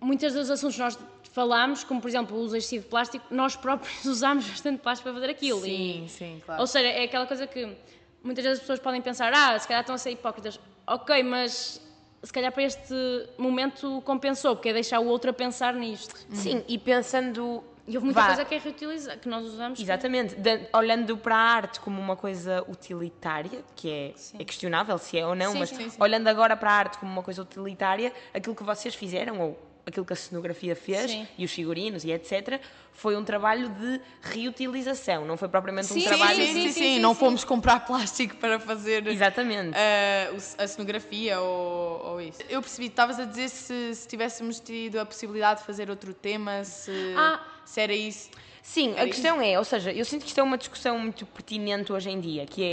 muitos 0.01 0.33
dos 0.33 0.49
assuntos 0.49 0.77
nós 0.77 0.99
falámos, 1.31 1.83
como 1.83 2.01
por 2.01 2.09
exemplo 2.09 2.35
o 2.35 2.41
uso 2.41 2.57
excessivo 2.57 2.83
de 2.83 2.89
plástico, 2.89 3.25
nós 3.31 3.55
próprios 3.55 4.03
usámos 4.05 4.45
bastante 4.45 4.81
plástico 4.81 5.09
para 5.09 5.13
fazer 5.21 5.31
aquilo. 5.31 5.61
Sim, 5.61 6.05
e, 6.05 6.09
sim, 6.09 6.41
claro. 6.45 6.59
Ou 6.61 6.67
seja, 6.67 6.87
é 6.87 7.03
aquela 7.03 7.25
coisa 7.25 7.47
que 7.47 7.77
muitas 8.23 8.43
vezes 8.43 8.57
as 8.59 8.61
pessoas 8.63 8.79
podem 8.79 9.01
pensar, 9.01 9.31
ah, 9.33 9.57
se 9.57 9.67
calhar 9.67 9.81
estão 9.81 9.95
a 9.95 9.97
ser 9.97 10.11
hipócritas. 10.11 10.59
Ok, 10.85 11.23
mas 11.23 11.79
se 12.21 12.33
calhar 12.33 12.51
para 12.51 12.63
este 12.63 12.93
momento 13.37 14.01
compensou, 14.05 14.55
porque 14.55 14.69
é 14.69 14.73
deixar 14.73 14.99
o 14.99 15.05
outro 15.07 15.29
a 15.29 15.33
pensar 15.33 15.73
nisto. 15.73 16.15
Sim, 16.33 16.63
e 16.67 16.77
pensando. 16.77 17.63
E 17.87 17.95
houve 17.95 18.05
muita 18.05 18.21
vá, 18.21 18.27
coisa 18.27 18.45
que 18.45 18.53
é 18.53 18.57
reutilizar, 18.59 19.17
que 19.17 19.27
nós 19.27 19.43
usamos. 19.45 19.79
Exatamente, 19.79 20.35
de- 20.35 20.67
olhando 20.73 21.17
para 21.17 21.35
a 21.35 21.39
arte 21.39 21.79
como 21.79 21.99
uma 21.99 22.15
coisa 22.15 22.63
utilitária, 22.67 23.63
que 23.75 23.89
é, 23.89 24.13
é 24.39 24.43
questionável 24.43 24.97
se 24.99 25.17
é 25.17 25.25
ou 25.25 25.33
não, 25.33 25.53
Sim, 25.53 25.59
mas 25.59 25.69
sim, 25.69 25.89
sim. 25.89 25.97
olhando 25.99 26.27
agora 26.27 26.55
para 26.55 26.69
a 26.69 26.73
arte 26.73 26.97
como 26.99 27.11
uma 27.11 27.23
coisa 27.23 27.41
utilitária, 27.41 28.13
aquilo 28.31 28.55
que 28.55 28.63
vocês 28.63 28.93
fizeram, 28.93 29.39
ou 29.39 29.59
aquilo 29.85 30.05
que 30.05 30.13
a 30.13 30.15
cenografia 30.15 30.75
fez, 30.75 31.11
Sim. 31.11 31.27
e 31.37 31.45
os 31.45 31.51
figurinos 31.51 32.03
e 32.03 32.11
etc., 32.11 32.61
foi 32.93 33.15
um 33.15 33.23
trabalho 33.23 33.69
de 33.69 34.01
reutilização, 34.21 35.25
não 35.25 35.37
foi 35.37 35.47
propriamente 35.47 35.91
um 35.93 35.95
Sim, 35.95 36.03
trabalho 36.03 36.35
sim, 36.35 36.47
sim, 36.47 36.53
de... 36.53 36.61
sim, 36.63 36.71
sim, 36.71 36.79
sim, 36.95 36.99
Não 36.99 37.13
sim. 37.13 37.19
fomos 37.19 37.43
comprar 37.43 37.79
plástico 37.87 38.35
para 38.37 38.59
fazer 38.59 39.07
Exatamente. 39.07 39.71
eh, 39.77 40.29
o- 40.33 40.61
a 40.63 40.67
cenografia 40.67 41.39
ou, 41.39 42.01
ou 42.11 42.21
isso. 42.21 42.39
Eu 42.49 42.61
percebi, 42.61 42.87
estavas 42.87 43.19
a 43.19 43.25
dizer 43.25 43.47
se, 43.49 43.95
se 43.95 44.07
tivéssemos 44.07 44.59
tido 44.59 44.99
a 44.99 45.05
possibilidade 45.05 45.61
de 45.61 45.65
fazer 45.65 45.89
outro 45.89 46.13
tema, 46.13 46.63
se, 46.63 46.91
Ah. 47.17 47.39
se 47.65 47.79
era 47.79 47.93
isso. 47.93 48.29
Sim, 48.61 48.93
a 48.99 49.05
questão 49.05 49.41
é, 49.41 49.57
ou 49.57 49.63
seja, 49.63 49.91
eu 49.91 50.03
sinto 50.05 50.21
que 50.23 50.27
isto 50.27 50.39
é 50.39 50.43
uma 50.43 50.57
discussão 50.57 50.99
muito 50.99 51.25
pertinente 51.25 51.91
hoje 51.93 52.09
em 52.09 52.19
dia, 52.19 52.45
que 52.45 52.63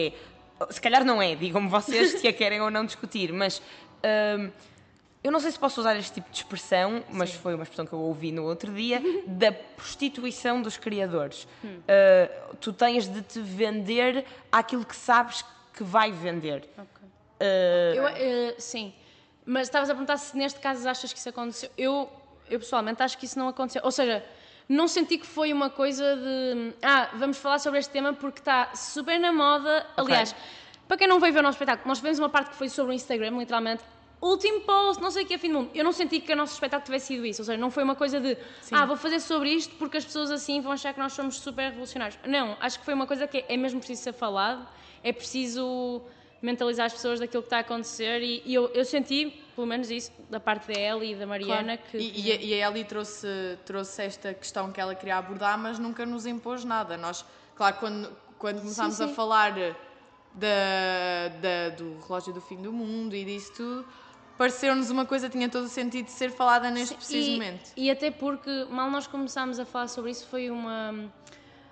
é, 0.60 0.66
se 0.72 0.80
calhar 0.80 1.04
não 1.04 1.22
é, 1.22 1.34
digam-me 1.34 1.68
vocês 1.70 2.20
se 2.20 2.26
a 2.28 2.32
querem 2.32 2.60
ou 2.60 2.70
não 2.70 2.84
discutir, 2.84 3.32
mas 3.32 3.62
hum, 4.38 4.50
eu 5.26 5.32
não 5.32 5.40
sei 5.40 5.50
se 5.50 5.58
posso 5.58 5.80
usar 5.80 5.96
este 5.96 6.12
tipo 6.12 6.30
de 6.30 6.36
expressão, 6.36 7.02
mas 7.10 7.32
foi 7.32 7.52
uma 7.54 7.64
expressão 7.64 7.84
que 7.84 7.92
eu 7.92 7.98
ouvi 7.98 8.30
no 8.30 8.44
outro 8.44 8.72
dia, 8.72 9.02
da 9.26 9.50
prostituição 9.50 10.62
dos 10.62 10.76
criadores. 10.76 11.48
Hum. 11.64 11.78
Uh, 11.80 12.56
tu 12.60 12.72
tens 12.72 13.08
de 13.08 13.22
te 13.22 13.40
vender 13.40 14.24
àquilo 14.52 14.84
que 14.84 14.94
sabes 14.94 15.44
que 15.74 15.82
vai 15.82 16.12
vender. 16.12 16.68
Uh, 16.78 17.96
Eu, 17.96 18.06
eh, 18.06 18.54
sim, 18.56 18.94
mas 19.44 19.66
estavas 19.66 19.90
a 19.90 19.94
perguntar 19.94 20.16
se 20.16 20.36
neste 20.36 20.60
caso 20.60 20.88
achas 20.88 21.12
que 21.12 21.18
isso 21.18 21.28
aconteceu. 21.28 21.70
Eu, 21.76 22.08
eu 22.48 22.60
pessoalmente 22.60 23.02
acho 23.02 23.18
que 23.18 23.26
isso 23.26 23.36
não 23.36 23.48
aconteceu. 23.48 23.82
Ou 23.84 23.90
seja, 23.90 24.24
não 24.68 24.86
senti 24.86 25.18
que 25.18 25.26
foi 25.26 25.52
uma 25.52 25.68
coisa 25.68 26.16
de 26.16 26.72
ah, 26.82 27.10
vamos 27.14 27.36
falar 27.36 27.58
sobre 27.58 27.80
este 27.80 27.90
tema 27.90 28.12
porque 28.12 28.38
está 28.38 28.72
super 28.76 29.18
na 29.18 29.32
moda. 29.32 29.84
Aliás, 29.96 30.36
para 30.86 30.96
quem 30.96 31.08
não 31.08 31.18
veio 31.18 31.32
ver 31.32 31.40
o 31.40 31.42
nosso 31.42 31.56
espetáculo, 31.56 31.88
nós 31.88 31.98
tivemos 31.98 32.20
uma 32.20 32.28
parte 32.28 32.50
que 32.50 32.56
foi 32.56 32.68
sobre 32.68 32.92
o 32.92 32.94
Instagram, 32.94 33.36
literalmente. 33.38 33.82
Último 34.20 34.60
post, 34.62 35.02
não 35.02 35.10
sei 35.10 35.24
o 35.24 35.26
que 35.26 35.34
é 35.34 35.38
fim 35.38 35.48
do 35.52 35.54
mundo. 35.60 35.70
Eu 35.74 35.84
não 35.84 35.92
senti 35.92 36.20
que 36.20 36.32
o 36.32 36.36
nosso 36.36 36.54
espetáculo 36.54 36.84
tivesse 36.86 37.08
sido 37.08 37.26
isso. 37.26 37.42
Ou 37.42 37.46
seja, 37.46 37.58
não 37.58 37.70
foi 37.70 37.82
uma 37.84 37.94
coisa 37.94 38.18
de 38.18 38.36
ah, 38.72 38.86
vou 38.86 38.96
fazer 38.96 39.20
sobre 39.20 39.50
isto 39.50 39.74
porque 39.76 39.98
as 39.98 40.04
pessoas 40.04 40.30
assim 40.30 40.60
vão 40.60 40.72
achar 40.72 40.94
que 40.94 40.98
nós 41.00 41.12
somos 41.12 41.38
super 41.38 41.64
revolucionários. 41.70 42.18
Não, 42.26 42.56
acho 42.60 42.78
que 42.78 42.84
foi 42.84 42.94
uma 42.94 43.06
coisa 43.06 43.26
que 43.26 43.44
é 43.46 43.56
mesmo 43.56 43.78
preciso 43.78 44.02
ser 44.02 44.12
falado, 44.14 44.66
é 45.04 45.12
preciso 45.12 46.00
mentalizar 46.40 46.86
as 46.86 46.92
pessoas 46.92 47.20
daquilo 47.20 47.42
que 47.42 47.46
está 47.46 47.58
a 47.58 47.60
acontecer 47.60 48.22
e, 48.22 48.42
e 48.44 48.54
eu, 48.54 48.68
eu 48.68 48.84
senti, 48.84 49.42
pelo 49.54 49.66
menos 49.66 49.90
isso, 49.90 50.10
da 50.30 50.38
parte 50.40 50.72
da 50.72 50.78
Ellie 50.78 51.12
e 51.12 51.16
da 51.16 51.26
Mariana, 51.26 51.76
que, 51.76 51.96
E, 51.98 52.28
e, 52.28 52.32
a- 52.32 52.36
e 52.36 52.62
a 52.62 52.68
Ellie 52.70 52.84
trouxe, 52.84 53.26
trouxe 53.64 54.02
esta 54.02 54.32
questão 54.34 54.70
que 54.72 54.80
ela 54.80 54.94
queria 54.94 55.16
abordar, 55.16 55.58
mas 55.58 55.78
nunca 55.78 56.04
nos 56.06 56.24
impôs 56.26 56.62
nada. 56.64 56.96
Nós, 56.96 57.24
claro, 57.54 57.76
quando, 57.80 58.16
quando 58.38 58.60
começámos 58.60 58.96
sim. 58.96 59.04
a 59.04 59.08
falar 59.08 59.52
da, 60.34 61.28
da- 61.40 61.68
do 61.76 61.98
relógio 62.06 62.32
do 62.32 62.40
fim 62.40 62.56
do 62.60 62.72
mundo 62.72 63.14
e 63.14 63.24
disso 63.24 63.52
tudo, 63.56 63.86
pareceu-nos 64.38 64.90
uma 64.90 65.04
coisa 65.06 65.28
que 65.28 65.36
tinha 65.36 65.48
todo 65.48 65.64
o 65.64 65.68
sentido 65.68 66.06
de 66.06 66.10
ser 66.12 66.30
falada 66.30 66.70
neste 66.70 66.94
preciso 66.94 67.30
e, 67.30 67.32
momento. 67.32 67.70
E 67.76 67.90
até 67.90 68.10
porque, 68.10 68.66
mal 68.70 68.90
nós 68.90 69.06
começámos 69.06 69.58
a 69.58 69.64
falar 69.64 69.88
sobre 69.88 70.10
isso, 70.10 70.26
foi 70.26 70.50
uma. 70.50 70.94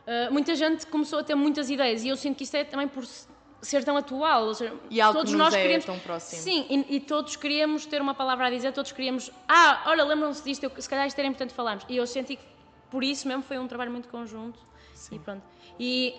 ah, 0.06 0.28
muita 0.30 0.54
gente 0.54 0.86
começou 0.86 1.18
a 1.18 1.22
ter 1.24 1.34
muitas 1.34 1.70
ideias 1.70 2.02
e 2.04 2.08
eu 2.08 2.16
sinto 2.16 2.36
que 2.36 2.44
isso 2.44 2.56
é 2.56 2.64
também 2.64 2.88
por 2.88 3.04
se- 3.06 3.26
ser 3.62 3.82
tão 3.84 3.96
atual. 3.96 4.44
ou 4.46 4.54
seja, 4.54 4.74
E 4.90 5.00
algo 5.00 5.12
que 5.14 5.18
todos 5.20 5.32
nos 5.32 5.40
nós 5.42 5.54
é 5.54 5.60
queríamos, 5.62 5.84
tão 5.86 5.98
próximo. 5.98 6.42
Sim, 6.42 6.66
e, 6.68 6.96
e 6.96 7.00
todos 7.00 7.36
queríamos 7.36 7.86
ter 7.86 8.00
uma 8.02 8.14
palavra 8.14 8.46
a 8.46 8.50
dizer, 8.50 8.72
todos 8.72 8.92
queríamos. 8.92 9.30
Ah, 9.48 9.82
olha, 9.86 10.04
lembram-se 10.04 10.42
disto, 10.44 10.64
eu, 10.64 10.72
se 10.78 10.88
calhar 10.88 11.06
isto 11.06 11.18
era 11.18 11.26
importante 11.28 11.52
falarmos. 11.54 11.84
E 11.88 11.96
eu 11.96 12.06
senti 12.06 12.36
que 12.36 12.44
por 12.90 13.02
isso 13.02 13.26
mesmo 13.26 13.42
foi 13.42 13.58
um 13.58 13.66
trabalho 13.66 13.90
muito 13.90 14.08
conjunto. 14.08 14.58
E 15.10 15.18
pronto. 15.18 15.42
E 15.78 16.14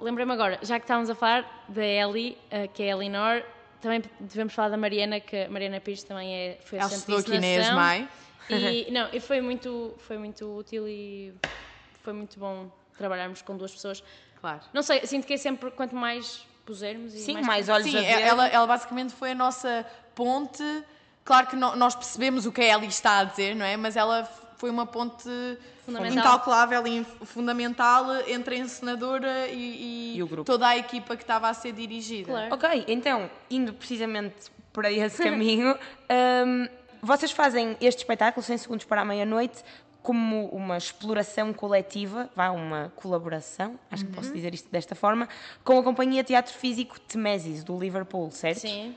lembrei-me 0.00 0.32
agora, 0.32 0.58
já 0.62 0.78
que 0.78 0.84
estávamos 0.84 1.08
a 1.10 1.14
falar 1.14 1.64
da 1.68 1.84
Ellie, 1.84 2.36
ah, 2.50 2.66
que 2.68 2.82
é 2.82 2.92
a 2.92 2.96
Elinor, 2.96 3.42
também 3.80 4.02
devemos 4.20 4.52
falar 4.54 4.68
da 4.70 4.76
Mariana, 4.76 5.20
que 5.20 5.36
a 5.44 5.48
Mariana 5.50 5.80
Pires 5.80 6.02
também 6.02 6.34
é, 6.34 6.58
foi 6.64 6.78
Ela 6.78 6.86
assistente 6.86 7.18
estudou 7.18 7.36
aqui 7.36 7.40
na. 7.40 7.62
ESMAI. 7.62 8.08
E, 8.50 8.90
não, 8.92 9.08
e 9.12 9.20
foi 9.20 9.40
muito, 9.40 9.94
foi 9.98 10.18
muito 10.18 10.58
útil 10.58 10.88
e 10.88 11.34
foi 12.02 12.12
muito 12.12 12.38
bom 12.38 12.70
trabalharmos 12.96 13.42
com 13.42 13.56
duas 13.56 13.72
pessoas. 13.72 14.02
Claro. 14.40 14.60
Não 14.72 14.82
sei, 14.82 15.06
sinto 15.06 15.26
que 15.26 15.34
é 15.34 15.36
sempre 15.36 15.70
quanto 15.70 15.94
mais 15.94 16.46
pusermos 16.66 17.14
e 17.14 17.18
sim, 17.18 17.34
mais... 17.34 17.46
mais 17.46 17.68
olhos 17.68 17.90
Sim, 17.90 17.98
a 17.98 18.00
ver. 18.00 18.20
ela, 18.22 18.48
ela 18.48 18.66
basicamente 18.66 19.12
foi 19.14 19.32
a 19.32 19.34
nossa 19.34 19.84
ponte. 20.14 20.62
Claro 21.24 21.46
que 21.46 21.56
no- 21.56 21.76
nós 21.76 21.94
percebemos 21.94 22.44
o 22.46 22.52
que 22.52 22.60
a 22.60 22.74
Ellie 22.76 22.88
está 22.88 23.20
a 23.20 23.24
dizer, 23.24 23.54
não 23.54 23.64
é? 23.64 23.76
Mas 23.76 23.96
ela 23.96 24.28
foi 24.64 24.70
uma 24.70 24.86
ponte 24.86 25.28
Fundamental. 25.84 26.16
incalculável 26.18 26.86
e 26.86 27.04
fundamental 27.26 28.06
entre 28.26 28.54
a 28.54 28.58
encenadora 28.60 29.46
e, 29.48 30.16
E 30.16 30.22
o 30.22 30.26
grupo. 30.26 30.44
toda 30.50 30.66
a 30.66 30.74
equipa 30.78 31.14
que 31.18 31.22
estava 31.22 31.50
a 31.50 31.52
ser 31.52 31.72
dirigida. 31.72 32.32
Claro. 32.32 32.54
Ok, 32.54 32.84
então, 32.88 33.30
indo 33.50 33.74
precisamente 33.74 34.34
para 34.72 34.90
esse 34.90 35.20
caminho, 35.22 35.76
hum, 36.46 36.66
vocês 37.02 37.30
fazem 37.30 37.76
este 37.78 37.98
espetáculo, 37.98 38.42
100 38.42 38.56
segundos 38.56 38.86
para 38.86 39.02
a 39.02 39.04
meia-noite, 39.04 39.62
como 40.02 40.46
uma 40.48 40.78
exploração 40.78 41.52
coletiva, 41.52 42.30
vá, 42.34 42.48
uma 42.50 42.90
colaboração, 42.96 43.78
acho 43.90 44.06
que 44.06 44.12
posso 44.12 44.28
Uhum. 44.28 44.34
dizer 44.34 44.54
isto 44.54 44.70
desta 44.70 44.94
forma, 44.94 45.28
com 45.62 45.78
a 45.78 45.82
companhia 45.82 46.24
Teatro 46.24 46.54
Físico 46.54 46.98
Temesis, 47.00 47.62
do 47.62 47.78
Liverpool, 47.78 48.30
certo? 48.30 48.60
Sim. 48.60 48.94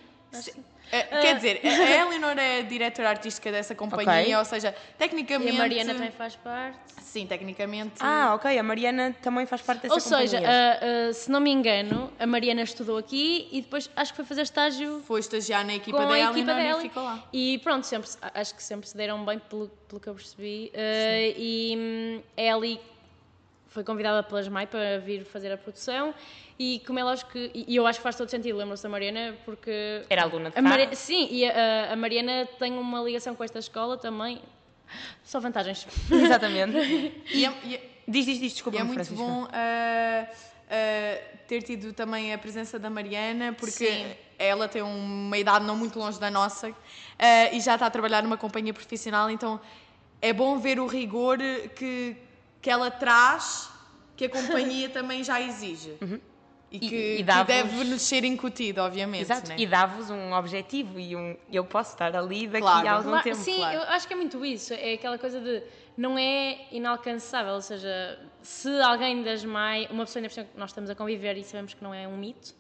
Eh, 0.90 1.04
Quer 1.22 1.36
dizer, 1.36 1.60
a 1.64 1.68
Eleanor 2.06 2.38
é 2.38 2.60
a 2.60 2.62
diretora 2.62 3.10
artística 3.10 3.52
dessa 3.52 3.76
companhia, 3.76 4.22
Ok. 4.22 4.36
ou 4.38 4.46
seja, 4.46 4.70
E 4.70 4.94
tecnicamente. 4.98 5.56
a 5.56 5.60
Mariana 5.60 5.94
também 5.94 6.12
faz 6.12 6.36
parte. 6.38 6.78
Sim, 7.02 7.26
tecnicamente. 7.28 7.96
Ah, 8.00 8.34
ok, 8.36 8.58
a 8.58 8.64
Mariana 8.64 9.14
também 9.22 9.46
faz 9.46 9.62
parte 9.62 9.82
dessa 9.84 9.94
Ou 9.96 10.00
seja, 10.00 10.38
companhia. 10.38 10.80
ah, 10.82 11.10
ah, 11.10 11.14
se 11.14 11.30
não 11.32 11.40
me 11.40 11.50
engano, 11.52 12.12
a 12.20 12.26
Mariana 12.28 12.62
estudou 12.62 12.98
aqui 12.98 13.48
e 13.52 13.62
depois 13.62 13.90
acho 13.96 14.12
que 14.14 14.18
foi 14.18 14.26
fazer 14.26 14.42
estágio 14.44 15.02
Foi 15.06 15.20
estagiar 15.20 15.66
na 15.66 15.74
equipa 15.76 15.98
da 15.98 16.04
Eleanor 16.18 16.38
equipa 16.38 16.52
e 16.52 16.56
dela. 16.56 16.82
ficou 16.82 17.04
lá. 17.04 17.24
E 17.34 17.58
pronto, 17.64 17.86
sempre, 17.86 18.10
se- 18.10 18.18
acho 18.22 18.56
que 18.56 18.64
sempre 18.64 18.88
se 18.88 18.96
deram 18.96 19.26
bem, 19.26 19.40
pelo, 19.40 19.68
pelo 19.90 20.00
que 20.00 20.08
eu 20.08 20.14
percebi. 20.16 20.72
Uh, 20.74 21.34
e 21.38 21.76
hum, 21.78 22.22
a 22.38 22.42
Ellie 22.42 22.80
foi 23.70 23.84
convidada 23.84 24.24
pela 24.24 24.42
SMAI 24.42 24.68
para 24.68 25.00
vir 25.00 25.24
fazer 25.26 25.52
a 25.52 25.58
produção. 25.58 26.14
E 26.60 26.82
como 26.88 26.98
é 27.00 27.04
lógico 27.04 27.32
que. 27.32 27.52
E 27.54 27.76
eu 27.76 27.86
acho 27.86 28.00
que 28.00 28.04
faz 28.04 28.16
todo 28.16 28.30
sentido, 28.30 28.58
lembram-se 28.58 28.82
da 28.84 28.90
Mariana, 28.90 29.36
porque. 29.46 30.04
Era 30.10 30.24
aluna 30.24 30.50
de 30.50 30.58
a? 30.58 30.62
Mari- 30.62 30.96
Sim, 30.96 31.28
e 31.30 31.46
a, 31.46 31.94
a 31.94 31.96
Mariana 31.96 32.48
tem 32.58 32.74
uma 32.74 33.02
ligação 33.02 33.36
com 33.36 33.44
esta 33.44 33.60
escola 33.60 33.98
também. 33.98 34.42
Só 35.24 35.40
vantagens. 35.40 35.86
Exatamente. 36.12 36.78
E 37.32 37.46
é- 37.46 37.54
e 37.64 37.76
é- 37.76 37.90
diz, 38.08 38.26
diz, 38.26 38.40
diz, 38.40 38.54
desculpa, 38.54 38.78
E 38.78 38.82
é 38.82 38.84
muito 38.84 38.96
Francisco. 38.96 39.22
bom 39.24 39.48
ah, 39.52 40.28
ah, 40.72 41.18
ter 41.48 41.62
tido 41.62 41.94
também 41.94 42.34
a 42.34 42.38
presença 42.38 42.80
da 42.80 42.90
Mariana, 42.90 43.54
porque 43.54 43.72
Sim. 43.72 44.06
ela 44.40 44.68
tem 44.68 44.82
uma 44.82 45.38
idade 45.38 45.66
não 45.66 45.76
muito 45.76 46.00
longe 46.00 46.20
da 46.20 46.32
nossa 46.32 46.70
ah, 47.20 47.54
e 47.54 47.60
já 47.60 47.74
está 47.76 47.86
a 47.86 47.90
trabalhar 47.90 48.24
numa 48.24 48.38
companhia 48.38 48.74
profissional, 48.74 49.30
então 49.30 49.60
é 50.22 50.32
bom 50.34 50.58
ver 50.58 50.80
o 50.80 50.88
rigor 50.88 51.38
que, 51.76 52.16
que 52.62 52.70
ela 52.70 52.90
traz, 52.92 53.70
que 54.16 54.26
a 54.26 54.30
companhia 54.30 54.90
também 54.90 55.24
já 55.24 55.40
exige. 55.42 55.98
E 56.70 56.76
E- 56.76 56.80
que, 56.80 56.86
e 57.14 57.18
que 57.18 57.24
dá-vos- 57.24 57.48
deve 57.48 57.84
nos 57.86 58.02
ser 58.02 58.26
incutido, 58.26 58.82
obviamente. 58.82 59.22
Exato, 59.22 59.48
né? 59.50 59.56
e 59.58 59.66
dá-vos 59.66 60.10
um 60.10 60.34
objetivo 60.34 61.00
e 61.00 61.16
um 61.16 61.38
eu 61.52 61.64
posso 61.64 61.92
estar 61.94 62.14
ali 62.14 62.46
daqui 62.46 62.62
Claro. 62.62 62.88
a 62.88 62.92
algum 62.92 63.10
Claro, 63.10 63.24
tempo. 63.24 63.38
sim, 63.38 63.56
claro. 63.56 63.78
eu 63.78 63.82
acho 63.84 64.06
que 64.08 64.14
é 64.14 64.18
muito 64.18 64.44
isso. 64.46 64.74
É 64.74 64.94
aquela 64.94 65.18
coisa 65.18 65.40
de 65.40 65.64
não 65.96 66.18
é 66.20 66.66
inalcançável. 66.72 67.54
Ou 67.54 67.62
seja, 67.62 68.20
se 68.42 68.70
alguém 68.82 69.24
das 69.24 69.46
mais. 69.46 69.90
Uma 69.90 70.04
pessoa 70.06 70.22
ainda 70.22 70.34
que 70.44 70.58
nós 70.60 70.72
estamos 70.72 70.90
a 70.90 70.96
conviver 70.96 71.38
e 71.38 71.44
sabemos 71.46 71.74
que 71.74 71.82
não 71.82 71.94
é 71.94 72.06
um 72.06 72.18
mito, 72.18 72.54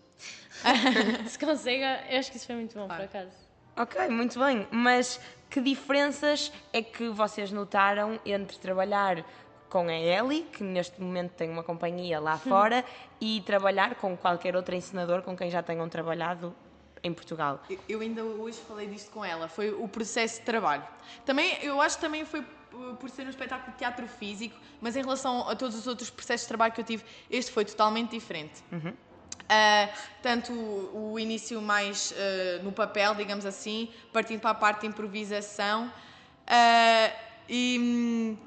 se 1.27 1.37
consegue, 1.37 1.83
eu 2.09 2.17
acho 2.19 2.31
que 2.31 2.37
isso 2.37 2.45
foi 2.45 2.55
muito 2.55 2.77
bom, 2.77 2.87
por 2.87 3.01
acaso. 3.01 3.31
Ok, 3.75 4.07
muito 4.07 4.39
bem. 4.39 4.65
Mas 4.71 5.19
que 5.49 5.59
diferenças 5.61 6.51
é 6.71 6.81
que 6.81 7.09
vocês 7.09 7.51
notaram 7.51 8.19
entre 8.25 8.57
trabalhar 8.57 9.23
com 9.69 9.87
a 9.87 9.93
Ellie, 9.93 10.43
que 10.43 10.63
neste 10.63 11.01
momento 11.01 11.31
tem 11.31 11.49
uma 11.49 11.63
companhia 11.63 12.19
lá 12.19 12.37
fora, 12.37 12.83
e 13.19 13.41
trabalhar 13.45 13.95
com 13.95 14.15
qualquer 14.15 14.55
outro 14.55 14.73
encenador 14.75 15.21
com 15.21 15.35
quem 15.35 15.49
já 15.49 15.61
tenham 15.61 15.87
trabalhado 15.89 16.55
em 17.03 17.13
Portugal? 17.13 17.59
Eu- 17.69 17.79
Eu 17.89 17.99
ainda 18.01 18.23
hoje 18.23 18.59
falei 18.67 18.87
disto 18.87 19.11
com 19.11 19.23
ela, 19.23 19.47
foi 19.47 19.71
o 19.71 19.87
processo 19.87 20.39
de 20.39 20.45
trabalho. 20.45 20.83
Também, 21.25 21.57
eu 21.63 21.81
acho 21.81 21.95
que 21.97 22.01
também 22.01 22.25
foi 22.25 22.43
por 22.99 23.09
ser 23.09 23.25
um 23.25 23.29
espetáculo 23.29 23.71
de 23.71 23.77
teatro 23.77 24.07
físico, 24.07 24.55
mas 24.79 24.95
em 24.95 25.01
relação 25.01 25.47
a 25.49 25.55
todos 25.55 25.75
os 25.75 25.87
outros 25.87 26.09
processos 26.09 26.41
de 26.45 26.47
trabalho 26.49 26.73
que 26.73 26.81
eu 26.81 26.85
tive, 26.85 27.03
este 27.29 27.51
foi 27.51 27.65
totalmente 27.65 28.11
diferente. 28.11 28.63
Uh, 28.71 29.89
tanto 30.21 30.51
o, 30.51 31.13
o 31.13 31.19
início 31.19 31.61
mais 31.61 32.11
uh, 32.11 32.63
no 32.63 32.71
papel, 32.71 33.15
digamos 33.15 33.45
assim, 33.45 33.89
partindo 34.11 34.41
para 34.41 34.49
a 34.51 34.55
parte 34.55 34.81
de 34.81 34.87
improvisação. 34.87 35.87
Uh, 36.47 37.13
e 37.49 37.77
hum, 37.79 38.37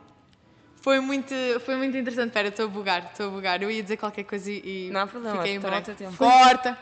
foi 0.81 1.01
muito, 1.01 1.35
foi 1.65 1.77
muito 1.77 1.97
interessante. 1.97 2.29
Espera, 2.29 2.49
estou 2.49 2.67
a 2.67 2.69
bugar, 2.69 3.05
estou 3.11 3.29
a 3.29 3.31
bugar. 3.31 3.63
Eu 3.63 3.71
ia 3.71 3.83
dizer 3.83 3.97
qualquer 3.97 4.25
coisa 4.25 4.51
e, 4.51 4.91
Não 4.93 5.01
há 5.01 5.07
problema, 5.07 5.37
fiquei 5.37 5.55
em 5.57 5.61
toma 5.61 5.79
o 5.79 5.81
branco. 5.83 5.99
tempo. 5.99 6.17
Corta! 6.17 6.79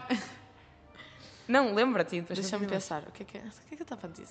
Não, 1.46 1.74
lembra-te. 1.74 2.20
Deixa-me 2.20 2.66
pensar, 2.66 3.02
o 3.08 3.12
que 3.12 3.22
é 3.22 3.26
que, 3.26 3.38
é- 3.38 3.40
o 3.40 3.68
que 3.68 3.74
é 3.74 3.76
que 3.76 3.82
eu 3.82 3.84
estava 3.84 4.06
a 4.06 4.10
dizer? 4.10 4.26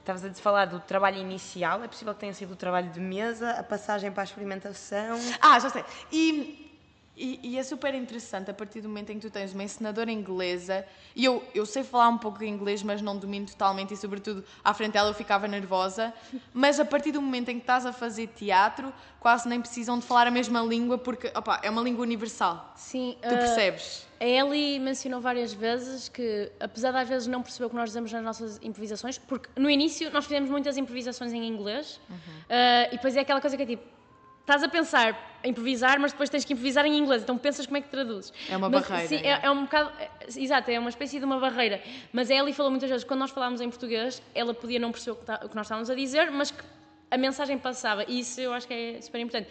Estavas 0.00 0.24
a 0.24 0.32
falar 0.42 0.64
do 0.64 0.80
trabalho 0.80 1.18
inicial, 1.18 1.84
é 1.84 1.88
possível 1.88 2.14
que 2.14 2.20
tenha 2.20 2.32
sido 2.32 2.52
o 2.54 2.56
trabalho 2.56 2.88
de 2.90 2.98
mesa, 2.98 3.50
a 3.50 3.62
passagem 3.62 4.10
para 4.10 4.22
a 4.22 4.24
experimentação. 4.24 5.18
Ah, 5.40 5.58
já 5.60 5.68
sei. 5.68 5.84
E, 6.10 6.69
e, 7.16 7.38
e 7.42 7.58
é 7.58 7.62
super 7.62 7.94
interessante 7.94 8.50
a 8.50 8.54
partir 8.54 8.80
do 8.80 8.88
momento 8.88 9.10
em 9.10 9.18
que 9.18 9.28
tu 9.28 9.30
tens 9.30 9.52
uma 9.52 9.62
ensinadora 9.62 10.10
inglesa, 10.10 10.86
e 11.14 11.24
eu, 11.24 11.44
eu 11.54 11.66
sei 11.66 11.84
falar 11.84 12.08
um 12.08 12.16
pouco 12.16 12.38
de 12.38 12.46
inglês, 12.46 12.82
mas 12.82 13.02
não 13.02 13.16
domino 13.16 13.46
totalmente, 13.46 13.92
e 13.92 13.96
sobretudo 13.96 14.44
à 14.64 14.72
frente 14.72 14.92
dela 14.92 15.10
eu 15.10 15.14
ficava 15.14 15.46
nervosa, 15.46 16.14
mas 16.54 16.80
a 16.80 16.84
partir 16.84 17.12
do 17.12 17.20
momento 17.20 17.50
em 17.50 17.56
que 17.56 17.62
estás 17.62 17.84
a 17.84 17.92
fazer 17.92 18.28
teatro, 18.28 18.92
quase 19.18 19.48
nem 19.48 19.60
precisam 19.60 19.98
de 19.98 20.06
falar 20.06 20.26
a 20.26 20.30
mesma 20.30 20.62
língua, 20.62 20.96
porque 20.96 21.30
opa, 21.34 21.60
é 21.62 21.68
uma 21.68 21.82
língua 21.82 22.02
universal. 22.02 22.72
Sim, 22.76 23.16
Tu 23.20 23.26
ah, 23.26 23.36
percebes? 23.36 24.06
A 24.18 24.24
Ellie 24.24 24.78
mencionou 24.78 25.20
várias 25.20 25.52
vezes 25.52 26.08
que, 26.08 26.50
apesar 26.58 26.92
de 26.92 26.98
às 26.98 27.08
vezes 27.08 27.28
não 27.28 27.42
perceber 27.42 27.66
o 27.66 27.70
que 27.70 27.76
nós 27.76 27.90
dizemos 27.90 28.10
nas 28.12 28.22
nossas 28.22 28.58
improvisações, 28.62 29.18
porque 29.18 29.48
no 29.56 29.68
início 29.68 30.10
nós 30.10 30.24
fizemos 30.24 30.48
muitas 30.48 30.76
improvisações 30.78 31.32
em 31.32 31.46
inglês, 31.46 32.00
ah, 32.48 32.86
e 32.88 32.92
depois 32.92 33.14
é 33.14 33.20
aquela 33.20 33.40
coisa 33.40 33.56
que 33.56 33.62
é 33.62 33.66
tipo, 33.66 33.99
estás 34.40 34.62
a 34.62 34.68
pensar 34.68 35.38
a 35.42 35.48
improvisar, 35.48 35.98
mas 35.98 36.12
depois 36.12 36.28
tens 36.28 36.44
que 36.44 36.52
improvisar 36.52 36.84
em 36.84 36.96
inglês, 36.98 37.22
então 37.22 37.38
pensas 37.38 37.64
como 37.66 37.78
é 37.78 37.80
que 37.80 37.88
traduzes. 37.88 38.32
É 38.48 38.56
uma 38.56 38.68
Mas, 38.68 38.86
barreira, 38.86 39.08
Sim, 39.08 39.16
é. 39.26 39.28
é, 39.30 39.40
é 39.44 39.50
um 39.50 39.62
bocado, 39.62 39.90
é, 39.98 40.08
exato, 40.36 40.70
é 40.70 40.78
uma 40.78 40.90
espécie 40.90 41.18
de 41.18 41.24
uma 41.24 41.38
barreira. 41.40 41.80
Mas 42.12 42.30
a 42.30 42.34
Ellie 42.34 42.52
falou 42.52 42.70
muitas 42.70 42.90
vezes, 42.90 43.04
quando 43.04 43.20
nós 43.20 43.30
falámos 43.30 43.60
em 43.60 43.68
português, 43.70 44.20
ela 44.34 44.52
podia 44.52 44.78
não 44.78 44.90
perceber 44.92 45.12
o 45.12 45.16
que, 45.16 45.24
tá- 45.24 45.40
o 45.44 45.48
que 45.48 45.56
nós 45.56 45.64
estávamos 45.66 45.88
a 45.88 45.94
dizer, 45.94 46.30
mas 46.30 46.50
que 46.50 46.62
a 47.10 47.16
mensagem 47.16 47.56
passava, 47.58 48.04
e 48.06 48.20
isso 48.20 48.40
eu 48.40 48.52
acho 48.52 48.68
que 48.68 48.74
é 48.74 49.00
super 49.00 49.18
importante. 49.20 49.48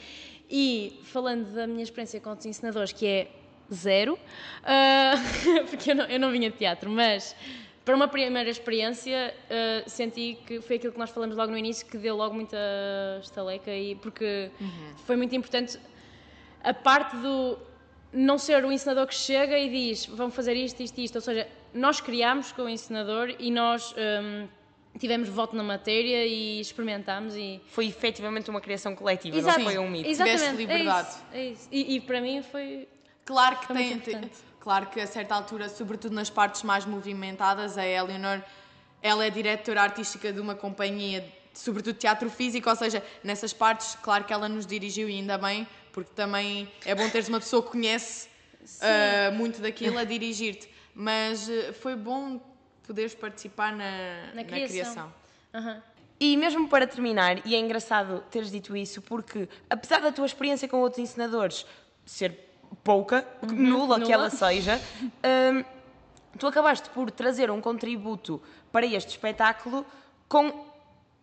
E 0.50 1.00
falando 1.06 1.54
da 1.56 1.66
minha 1.66 1.84
experiência 1.84 2.20
com 2.20 2.30
outros 2.30 2.46
ensinadores, 2.46 2.92
que 2.94 3.06
é 3.08 3.28
zero, 3.74 4.18
ah, 4.64 5.14
porque 5.70 5.92
eu 5.92 5.96
não, 5.96 6.06
eu 6.06 6.20
não 6.20 6.32
vinha 6.32 6.50
de 6.52 6.58
teatro, 6.58 6.90
mas 6.90 7.36
para 7.90 7.96
uma 7.96 8.08
primeira 8.08 8.48
experiência 8.48 9.34
ah, 9.50 9.84
senti 9.90 10.38
que 10.46 10.62
foi 10.62 10.76
aquilo 10.76 10.94
que 10.94 11.00
nós 11.00 11.10
falamos 11.10 11.36
logo 11.36 11.52
no 11.52 11.58
início 11.58 11.88
que 11.88 11.98
deu 11.98 12.16
logo 12.16 12.36
muita 12.36 12.56
estaleca 13.20 13.74
e 13.74 13.96
porque 13.96 14.52
foi 15.08 15.16
muito 15.16 15.36
importante 15.36 15.80
a 16.64 16.72
parte 16.72 17.16
do 17.18 17.58
não 18.14 18.38
ser 18.38 18.64
o 18.64 18.72
ensinador 18.72 19.08
que 19.08 19.16
chega 19.16 19.58
e 19.58 19.70
diz 19.72 20.06
vamos 20.06 20.36
fazer 20.36 20.54
isto, 20.54 20.84
isto, 20.84 21.02
isto, 21.02 21.16
ou 21.16 21.22
seja, 21.22 21.48
nós 21.74 22.00
criámos 22.00 22.52
com 22.52 22.62
o 22.62 22.70
ensinador 22.70 23.34
e 23.40 23.50
nós 23.50 23.92
hum, 23.98 24.48
tivemos 25.00 25.28
voto 25.28 25.56
na 25.56 25.64
matéria 25.64 26.28
e 26.28 26.60
experimentámos 26.60 27.36
e 27.36 27.60
Foi 27.72 27.88
efetivamente 27.88 28.52
uma 28.52 28.62
criação 28.62 28.96
coletiva, 28.96 29.42
não 29.42 29.64
foi 29.64 29.80
um 29.80 29.90
mito. 29.90 30.08
Exatamente, 30.08 30.42
Tiveste 30.42 30.58
liberdade. 30.58 31.08
É 31.08 31.12
isso, 31.12 31.24
é 31.34 31.46
isso. 31.46 31.68
E, 31.72 31.96
e 31.96 32.02
para 32.02 32.22
mim 32.22 32.44
foi 32.44 32.88
Claro 33.26 33.58
que 33.60 33.68
Foi 33.68 33.76
tem. 33.76 34.32
Claro 34.60 34.88
que 34.88 35.00
a 35.00 35.08
certa 35.08 35.36
altura, 35.36 35.70
sobretudo 35.70 36.14
nas 36.14 36.30
partes 36.30 36.64
mais 36.64 36.86
movimentadas, 36.86 37.78
a 37.78 37.86
Eleanor, 37.86 38.42
ela 39.02 39.26
é 39.26 39.30
diretora 39.30 39.82
artística 39.82 40.32
de 40.32 40.40
uma 40.40 40.56
companhia, 40.56 41.26
sobretudo 41.54 41.94
de 41.94 42.00
teatro 42.00 42.30
físico, 42.30 42.70
ou 42.70 42.76
seja, 42.76 43.04
nessas 43.24 43.54
partes, 43.54 43.96
claro 44.02 44.24
que 44.26 44.34
ela 44.34 44.50
nos 44.50 44.66
dirigiu 44.66 45.10
e 45.10 45.16
ainda 45.16 45.38
bem, 45.38 45.68
porque 45.92 46.12
também 46.14 46.70
é 46.86 46.94
bom 46.94 47.10
teres 47.10 47.28
uma 47.30 47.40
pessoa 47.40 47.64
que 47.64 47.70
conhece 47.70 48.30
ah, 48.82 49.32
muito 49.32 49.62
daquilo 49.62 49.98
a 49.98 50.04
dirigir-te. 50.04 50.70
Mas 50.94 51.50
ah, 51.50 51.74
foi 51.74 51.96
bom 51.96 52.42
poderes 52.84 53.16
participar 53.16 53.72
na, 53.72 54.28
Na 54.28 54.34
na 54.36 54.44
criação. 54.44 54.68
criação. 54.68 55.14
Aham. 55.54 55.84
E 56.20 56.36
mesmo 56.36 56.68
para 56.68 56.86
terminar, 56.86 57.46
e 57.48 57.56
é 57.56 57.60
engraçado 57.60 58.22
teres 58.30 58.52
dito 58.52 58.76
isso, 58.76 59.02
porque 59.02 59.48
apesar 59.70 60.02
da 60.02 60.12
tua 60.12 60.26
experiência 60.26 60.68
com 60.68 60.78
outros 60.82 61.00
ensinadores 61.02 61.66
ser 62.06 62.49
pouca, 62.94 63.24
nula, 63.44 63.96
que 63.98 64.02
nula. 64.02 64.14
ela 64.14 64.30
seja, 64.32 64.82
hum, 65.54 65.64
tu 66.40 66.48
acabaste 66.48 66.90
por 66.90 67.12
trazer 67.12 67.52
um 67.52 67.62
contributo 67.62 68.42
para 68.72 68.84
este 68.84 69.10
espetáculo 69.10 69.86
com 70.28 70.66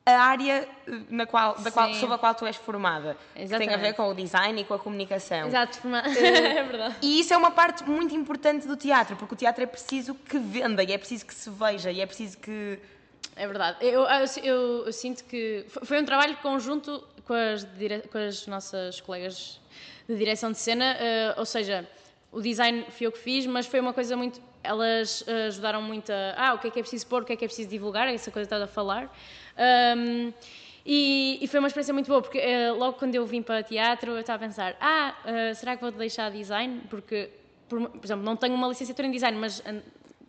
a 0.09 0.13
área 0.13 0.69
eh, 0.87 0.93
na 1.11 1.27
qual, 1.27 1.57
da 1.59 1.73
qual, 1.73 1.93
Sim. 1.93 1.99
sobre 1.99 2.15
a 2.15 2.19
qual 2.19 2.37
tu 2.37 2.47
és 2.47 2.55
formada, 2.55 3.17
que 3.35 3.49
tem 3.59 3.75
a 3.75 3.77
ver 3.79 3.95
com 3.95 4.09
o 4.09 4.15
design 4.15 4.61
e 4.61 4.65
com 4.65 4.75
a 4.75 4.79
comunicação. 4.79 5.49
Exato, 5.49 5.81
uma- 5.83 6.03
é 6.07 6.63
verdade. 6.63 6.95
E 7.03 7.19
isso 7.19 7.35
é 7.35 7.37
uma 7.37 7.51
parte 7.51 7.83
muito 7.83 8.15
importante 8.15 8.65
do 8.69 8.77
teatro, 8.77 9.17
porque 9.17 9.35
o 9.35 9.37
teatro 9.37 9.65
é 9.65 9.67
preciso 9.67 10.15
que 10.15 10.39
venda, 10.39 10.85
e 10.85 10.93
é 10.93 10.99
preciso 10.99 11.27
que 11.27 11.35
se 11.35 11.51
veja, 11.51 11.91
e 11.91 12.01
é 12.01 12.07
preciso 12.07 12.39
que 12.39 12.79
É 13.35 13.45
verdade. 13.49 13.79
Eu, 13.81 14.03
eu, 14.03 14.27
eu- 14.45 14.87
eu 14.87 14.93
sinto 14.93 15.25
que 15.25 15.65
foi- 15.69 15.85
foi 15.85 16.01
um 16.01 16.05
trabalho 16.05 16.37
conjunto 16.37 17.03
com 17.27 17.35
as, 17.35 17.65
dire- 17.77 18.05
com 18.11 18.19
as 18.19 18.47
nossas 18.47 19.01
colegas 19.01 19.61
de 20.09 20.16
direção 20.16 20.53
de 20.53 20.59
cena, 20.59 20.97
eh, 20.99 21.35
ou 21.37 21.45
seja, 21.45 21.88
o 22.33 22.40
design 22.40 22.85
fui 22.90 23.07
eu 23.07 23.12
que 23.12 23.19
fiz, 23.19 23.47
mas 23.47 23.66
foi 23.66 23.81
uma 23.81 23.92
coisa 23.92 24.16
muito. 24.16 24.40
Elas 24.62 25.25
eh, 25.27 25.47
ajudaram 25.47 25.81
muito 25.81 26.11
a. 26.11 26.35
Ah, 26.37 26.55
o 26.55 26.59
que 26.59 26.69
é 26.69 26.71
que 26.71 26.79
é 26.79 26.83
preciso 26.83 27.07
pôr, 27.07 27.23
o 27.23 27.25
que 27.25 27.33
é 27.33 27.37
que 27.37 27.45
é 27.45 27.49
preciso 27.49 27.69
divulgar, 27.69 28.07
essa 28.09 28.31
coisa 28.31 28.47
estás 28.47 28.62
a 28.62 28.66
falar. 28.66 29.11
Ahm, 29.57 30.33
e, 30.85 31.38
e 31.40 31.49
foi 31.49 31.59
uma 31.59 31.66
experiência 31.66 31.95
muito 31.95 32.07
boa, 32.09 32.23
porque 32.23 32.38
eh, 32.38 32.71
logo 32.73 32.99
quando 32.99 33.14
eu 33.14 33.25
vim 33.27 33.42
para 33.42 33.62
teatro, 33.62 34.12
eu 34.12 34.21
estava 34.21 34.45
a 34.45 34.49
pensar: 34.49 34.77
ah, 34.81 35.14
eh, 35.25 35.55
será 35.55 35.77
que 35.77 35.83
vou 35.83 35.90
deixar 35.90 36.31
design? 36.31 36.83
Porque, 36.90 37.31
por, 37.69 37.88
por 37.88 38.05
exemplo, 38.05 38.25
não 38.25 38.37
tenho 38.37 38.55
uma 38.55 38.69
licenciatura 38.69 39.09
em 39.09 39.11
design, 39.11 39.38
mas. 39.38 39.62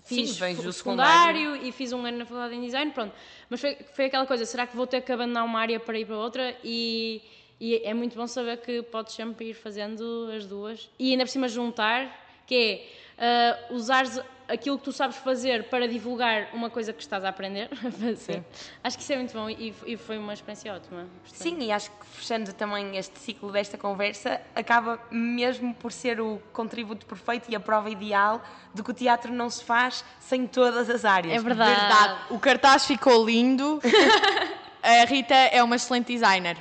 Fiz 0.04 0.38
Sim, 0.38 0.66
o 0.66 0.72
secundário 0.72 1.58
e 1.58 1.70
fiz 1.74 1.92
um 1.92 2.06
ano 2.06 2.20
na 2.20 2.26
faculdade 2.26 2.56
em 2.56 2.62
design, 2.62 2.94
pronto. 2.94 3.14
Mas 3.50 3.60
foi, 3.60 3.76
foi 3.94 4.06
aquela 4.06 4.26
coisa, 4.26 4.46
será 4.46 4.66
que 4.66 4.74
vou 4.74 4.88
ter 4.88 5.02
que 5.02 5.12
abandonar 5.12 5.44
uma 5.44 5.60
área 5.60 5.82
para 5.82 6.00
ir 6.00 6.06
para 6.06 6.16
outra? 6.16 6.56
E, 6.64 7.22
e 7.60 7.82
é 7.84 7.94
muito 7.94 8.16
bom 8.16 8.28
saber 8.28 8.58
que 8.58 8.82
podes 8.84 9.14
sempre 9.14 9.50
ir 9.50 9.54
fazendo 9.54 10.30
as 10.36 10.46
duas. 10.46 10.90
E 11.00 11.12
ainda 11.12 11.26
por 11.26 11.32
cima 11.32 11.48
juntar, 11.48 12.44
que 12.46 12.86
é 13.18 13.68
uh, 13.70 13.76
usares 13.76 14.22
aquilo 14.48 14.78
que 14.78 14.86
tu 14.86 14.92
sabes 14.92 15.18
fazer 15.18 15.66
para 15.66 15.88
divulgar 15.88 16.50
uma 16.54 16.70
coisa 16.70 16.94
que 16.94 17.02
estás 17.02 17.24
a 17.26 17.30
aprender 17.30 17.70
a 17.86 17.92
fazer. 17.92 18.44
Acho 18.84 18.98
que 18.98 19.04
isso 19.04 19.14
é 19.14 19.18
muito 19.18 19.34
bom 19.34 19.50
e, 19.50 19.74
e 19.86 19.98
foi 19.98 20.18
uma 20.18 20.34
experiência 20.34 20.74
ótima. 20.74 21.08
Gostei. 21.22 21.52
Sim, 21.52 21.64
e 21.64 21.72
acho 21.72 21.92
que 21.92 22.06
fechando 22.06 22.54
também 22.54 22.96
este 22.98 23.20
ciclo 23.20 23.52
desta 23.52 23.78
conversa, 23.78 24.40
acaba 24.56 25.00
mesmo 25.12 25.74
por 25.74 25.92
ser 25.92 26.22
o 26.22 26.42
contributo 26.54 27.06
perfeito 27.06 27.52
e 27.52 27.56
a 27.56 27.60
prova 27.60 27.90
ideal 27.90 28.42
de 28.74 28.82
que 28.82 28.92
o 28.92 28.94
teatro 28.94 29.34
não 29.34 29.50
se 29.50 29.64
faz 29.64 30.04
sem 30.20 30.48
todas 30.48 30.90
as 30.90 31.04
áreas. 31.04 31.36
É 31.36 31.44
verdade. 31.44 31.80
Verdade. 31.80 32.20
O 32.30 32.40
cartaz 32.40 32.86
ficou 32.86 33.26
lindo. 33.26 33.82
a 34.82 35.06
Rita 35.06 35.36
é 35.36 35.62
uma 35.62 35.76
excelente 35.76 36.14
designer. 36.14 36.58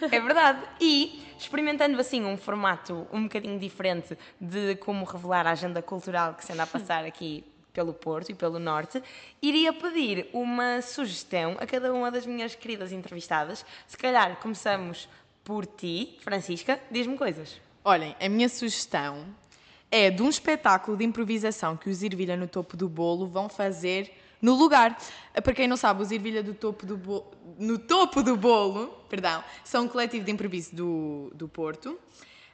É 0.00 0.20
verdade. 0.20 0.62
E 0.80 1.22
experimentando 1.38 1.98
assim 2.00 2.24
um 2.24 2.36
formato 2.36 3.06
um 3.12 3.24
bocadinho 3.24 3.58
diferente 3.58 4.16
de 4.40 4.76
como 4.76 5.04
revelar 5.04 5.46
a 5.46 5.50
agenda 5.50 5.82
cultural 5.82 6.34
que 6.34 6.44
se 6.44 6.52
anda 6.52 6.62
a 6.62 6.66
passar 6.66 7.04
aqui 7.04 7.44
pelo 7.72 7.92
Porto 7.92 8.30
e 8.30 8.34
pelo 8.34 8.60
Norte, 8.60 9.02
iria 9.42 9.72
pedir 9.72 10.28
uma 10.32 10.80
sugestão 10.80 11.56
a 11.58 11.66
cada 11.66 11.92
uma 11.92 12.10
das 12.10 12.24
minhas 12.24 12.54
queridas 12.54 12.92
entrevistadas. 12.92 13.66
Se 13.86 13.96
calhar 13.98 14.36
começamos 14.36 15.08
por 15.42 15.66
ti, 15.66 16.16
Francisca, 16.20 16.80
diz-me 16.90 17.18
coisas. 17.18 17.60
Olhem, 17.82 18.14
a 18.20 18.28
minha 18.28 18.48
sugestão 18.48 19.26
é 19.90 20.08
de 20.08 20.22
um 20.22 20.28
espetáculo 20.28 20.96
de 20.96 21.04
improvisação 21.04 21.76
que 21.76 21.90
os 21.90 22.02
Ervilha 22.02 22.36
no 22.36 22.46
Topo 22.46 22.76
do 22.76 22.88
Bolo 22.88 23.26
vão 23.26 23.48
fazer 23.48 24.10
no 24.44 24.54
lugar. 24.54 24.96
Para 25.32 25.54
quem 25.54 25.66
não 25.66 25.76
sabe, 25.76 26.02
os 26.02 26.12
Ervilha 26.12 26.42
do 26.42 26.52
Topo 26.52 26.84
do 26.84 26.98
Bolo, 26.98 27.32
no 27.58 27.78
Topo 27.78 28.22
do 28.22 28.36
Bolo, 28.36 28.88
perdão, 29.08 29.42
são 29.64 29.84
um 29.84 29.88
coletivo 29.88 30.24
de 30.24 30.30
improviso 30.30 30.76
do, 30.76 31.32
do 31.34 31.48
Porto. 31.48 31.98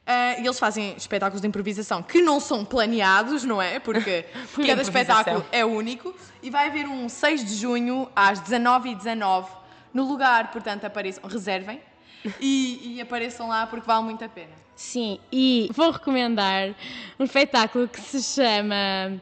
Ah, 0.07 0.37
e 0.39 0.47
eles 0.47 0.59
fazem 0.59 0.95
espetáculos 0.97 1.43
de 1.43 1.49
improvisação 1.49 2.03
que 2.03 2.23
não 2.23 2.41
são 2.41 2.65
planeados, 2.65 3.45
não 3.45 3.61
é? 3.61 3.81
Porque 3.81 4.23
cada 4.33 4.43
improvisação. 4.45 4.81
espetáculo 4.81 5.47
é 5.51 5.65
único. 5.65 6.15
E 6.43 6.49
vai 6.49 6.69
haver 6.69 6.87
um 6.87 7.09
6 7.09 7.45
de 7.45 7.55
junho 7.57 8.09
às 8.15 8.41
19h19 8.41 9.47
no 9.93 10.05
lugar, 10.05 10.53
portanto, 10.53 10.85
apareçam, 10.85 11.29
reservem 11.29 11.81
e, 12.41 12.95
e 12.95 13.01
apareçam 13.01 13.49
lá 13.49 13.67
porque 13.67 13.87
vale 13.87 14.05
muito 14.05 14.25
a 14.25 14.29
pena. 14.29 14.53
Sim, 14.77 15.19
e 15.31 15.69
vou 15.75 15.91
recomendar 15.91 16.75
um 17.19 17.25
espetáculo 17.25 17.89
que 17.89 18.01
se 18.01 18.23
chama 18.23 19.21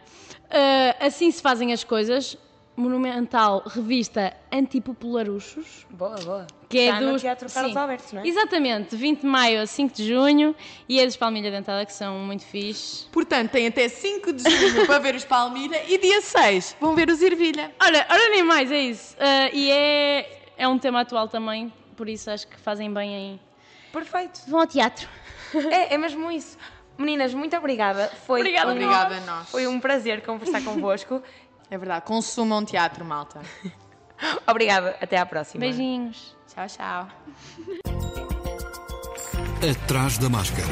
ah, 0.51 1.07
Assim 1.07 1.31
se 1.31 1.43
fazem 1.43 1.73
as 1.73 1.85
coisas, 1.85 2.37
monumental 2.79 3.63
revista 3.67 4.33
Antipopularuchos. 4.53 5.85
Boa, 5.91 6.15
boa. 6.25 6.47
Que 6.69 6.79
é 6.79 6.85
Está 6.87 7.01
no 7.01 7.13
dos... 7.13 7.23
Teatro 7.23 7.53
Carlos 7.53 7.73
Sim. 7.73 7.79
Alberto, 7.79 8.15
não 8.15 8.23
é? 8.23 8.29
Exatamente, 8.29 8.97
20 8.97 9.21
de 9.21 9.27
maio 9.27 9.63
a 9.63 9.67
5 9.67 9.95
de 9.95 10.07
junho 10.07 10.55
e 10.89 11.01
é 11.01 11.05
dos 11.05 11.17
Palmilha 11.17 11.51
Dentada 11.51 11.85
que 11.85 11.93
são 11.93 12.19
muito 12.21 12.45
fixe. 12.45 13.07
Portanto, 13.07 13.51
tem 13.51 13.67
até 13.67 13.89
5 13.89 14.33
de 14.33 14.49
junho 14.49 14.87
para 14.87 14.99
ver 15.01 15.17
os 15.17 15.25
Palmilha 15.25 15.83
e 15.89 15.99
dia 15.99 16.21
6 16.21 16.77
vão 16.81 16.95
ver 16.95 17.11
os 17.11 17.21
Ervilha. 17.21 17.75
Ora, 17.83 18.07
ora 18.09 18.31
nem 18.31 18.45
mais, 18.45 18.71
é 18.71 18.81
isso. 18.81 19.17
Ah, 19.19 19.51
e 19.53 19.71
é, 19.71 20.43
é 20.57 20.69
um 20.69 20.79
tema 20.79 21.01
atual 21.01 21.27
também, 21.27 21.73
por 21.97 22.09
isso 22.09 22.31
acho 22.31 22.47
que 22.47 22.57
fazem 22.59 22.93
bem 22.93 23.13
em... 23.13 23.41
Perfeito. 23.93 24.43
Vão 24.47 24.61
ao 24.61 24.67
teatro. 24.67 25.09
É, 25.71 25.95
é 25.95 25.99
mesmo 25.99 26.31
isso. 26.31 26.57
Meninas, 26.99 27.33
muito 27.33 27.57
obrigada. 27.57 28.09
Foi 28.27 28.41
Obrigada, 28.41 28.71
um, 28.71 28.73
Obrigada 28.73 29.17
a 29.17 29.21
nós. 29.21 29.49
Foi 29.49 29.67
um 29.69 29.79
prazer 29.79 30.21
conversar 30.21 30.63
convosco. 30.65 31.23
É 31.71 31.77
verdade, 31.77 32.05
consumam 32.05 32.65
teatro, 32.65 33.05
malta. 33.05 33.41
Obrigada, 34.47 34.97
até 35.01 35.19
à 35.19 35.27
próxima. 35.27 35.61
Beijinhos. 35.61 36.37
Tchau, 36.53 36.67
tchau. 36.67 37.09
Atrás 39.71 40.19
da 40.19 40.29
máscara. 40.29 40.69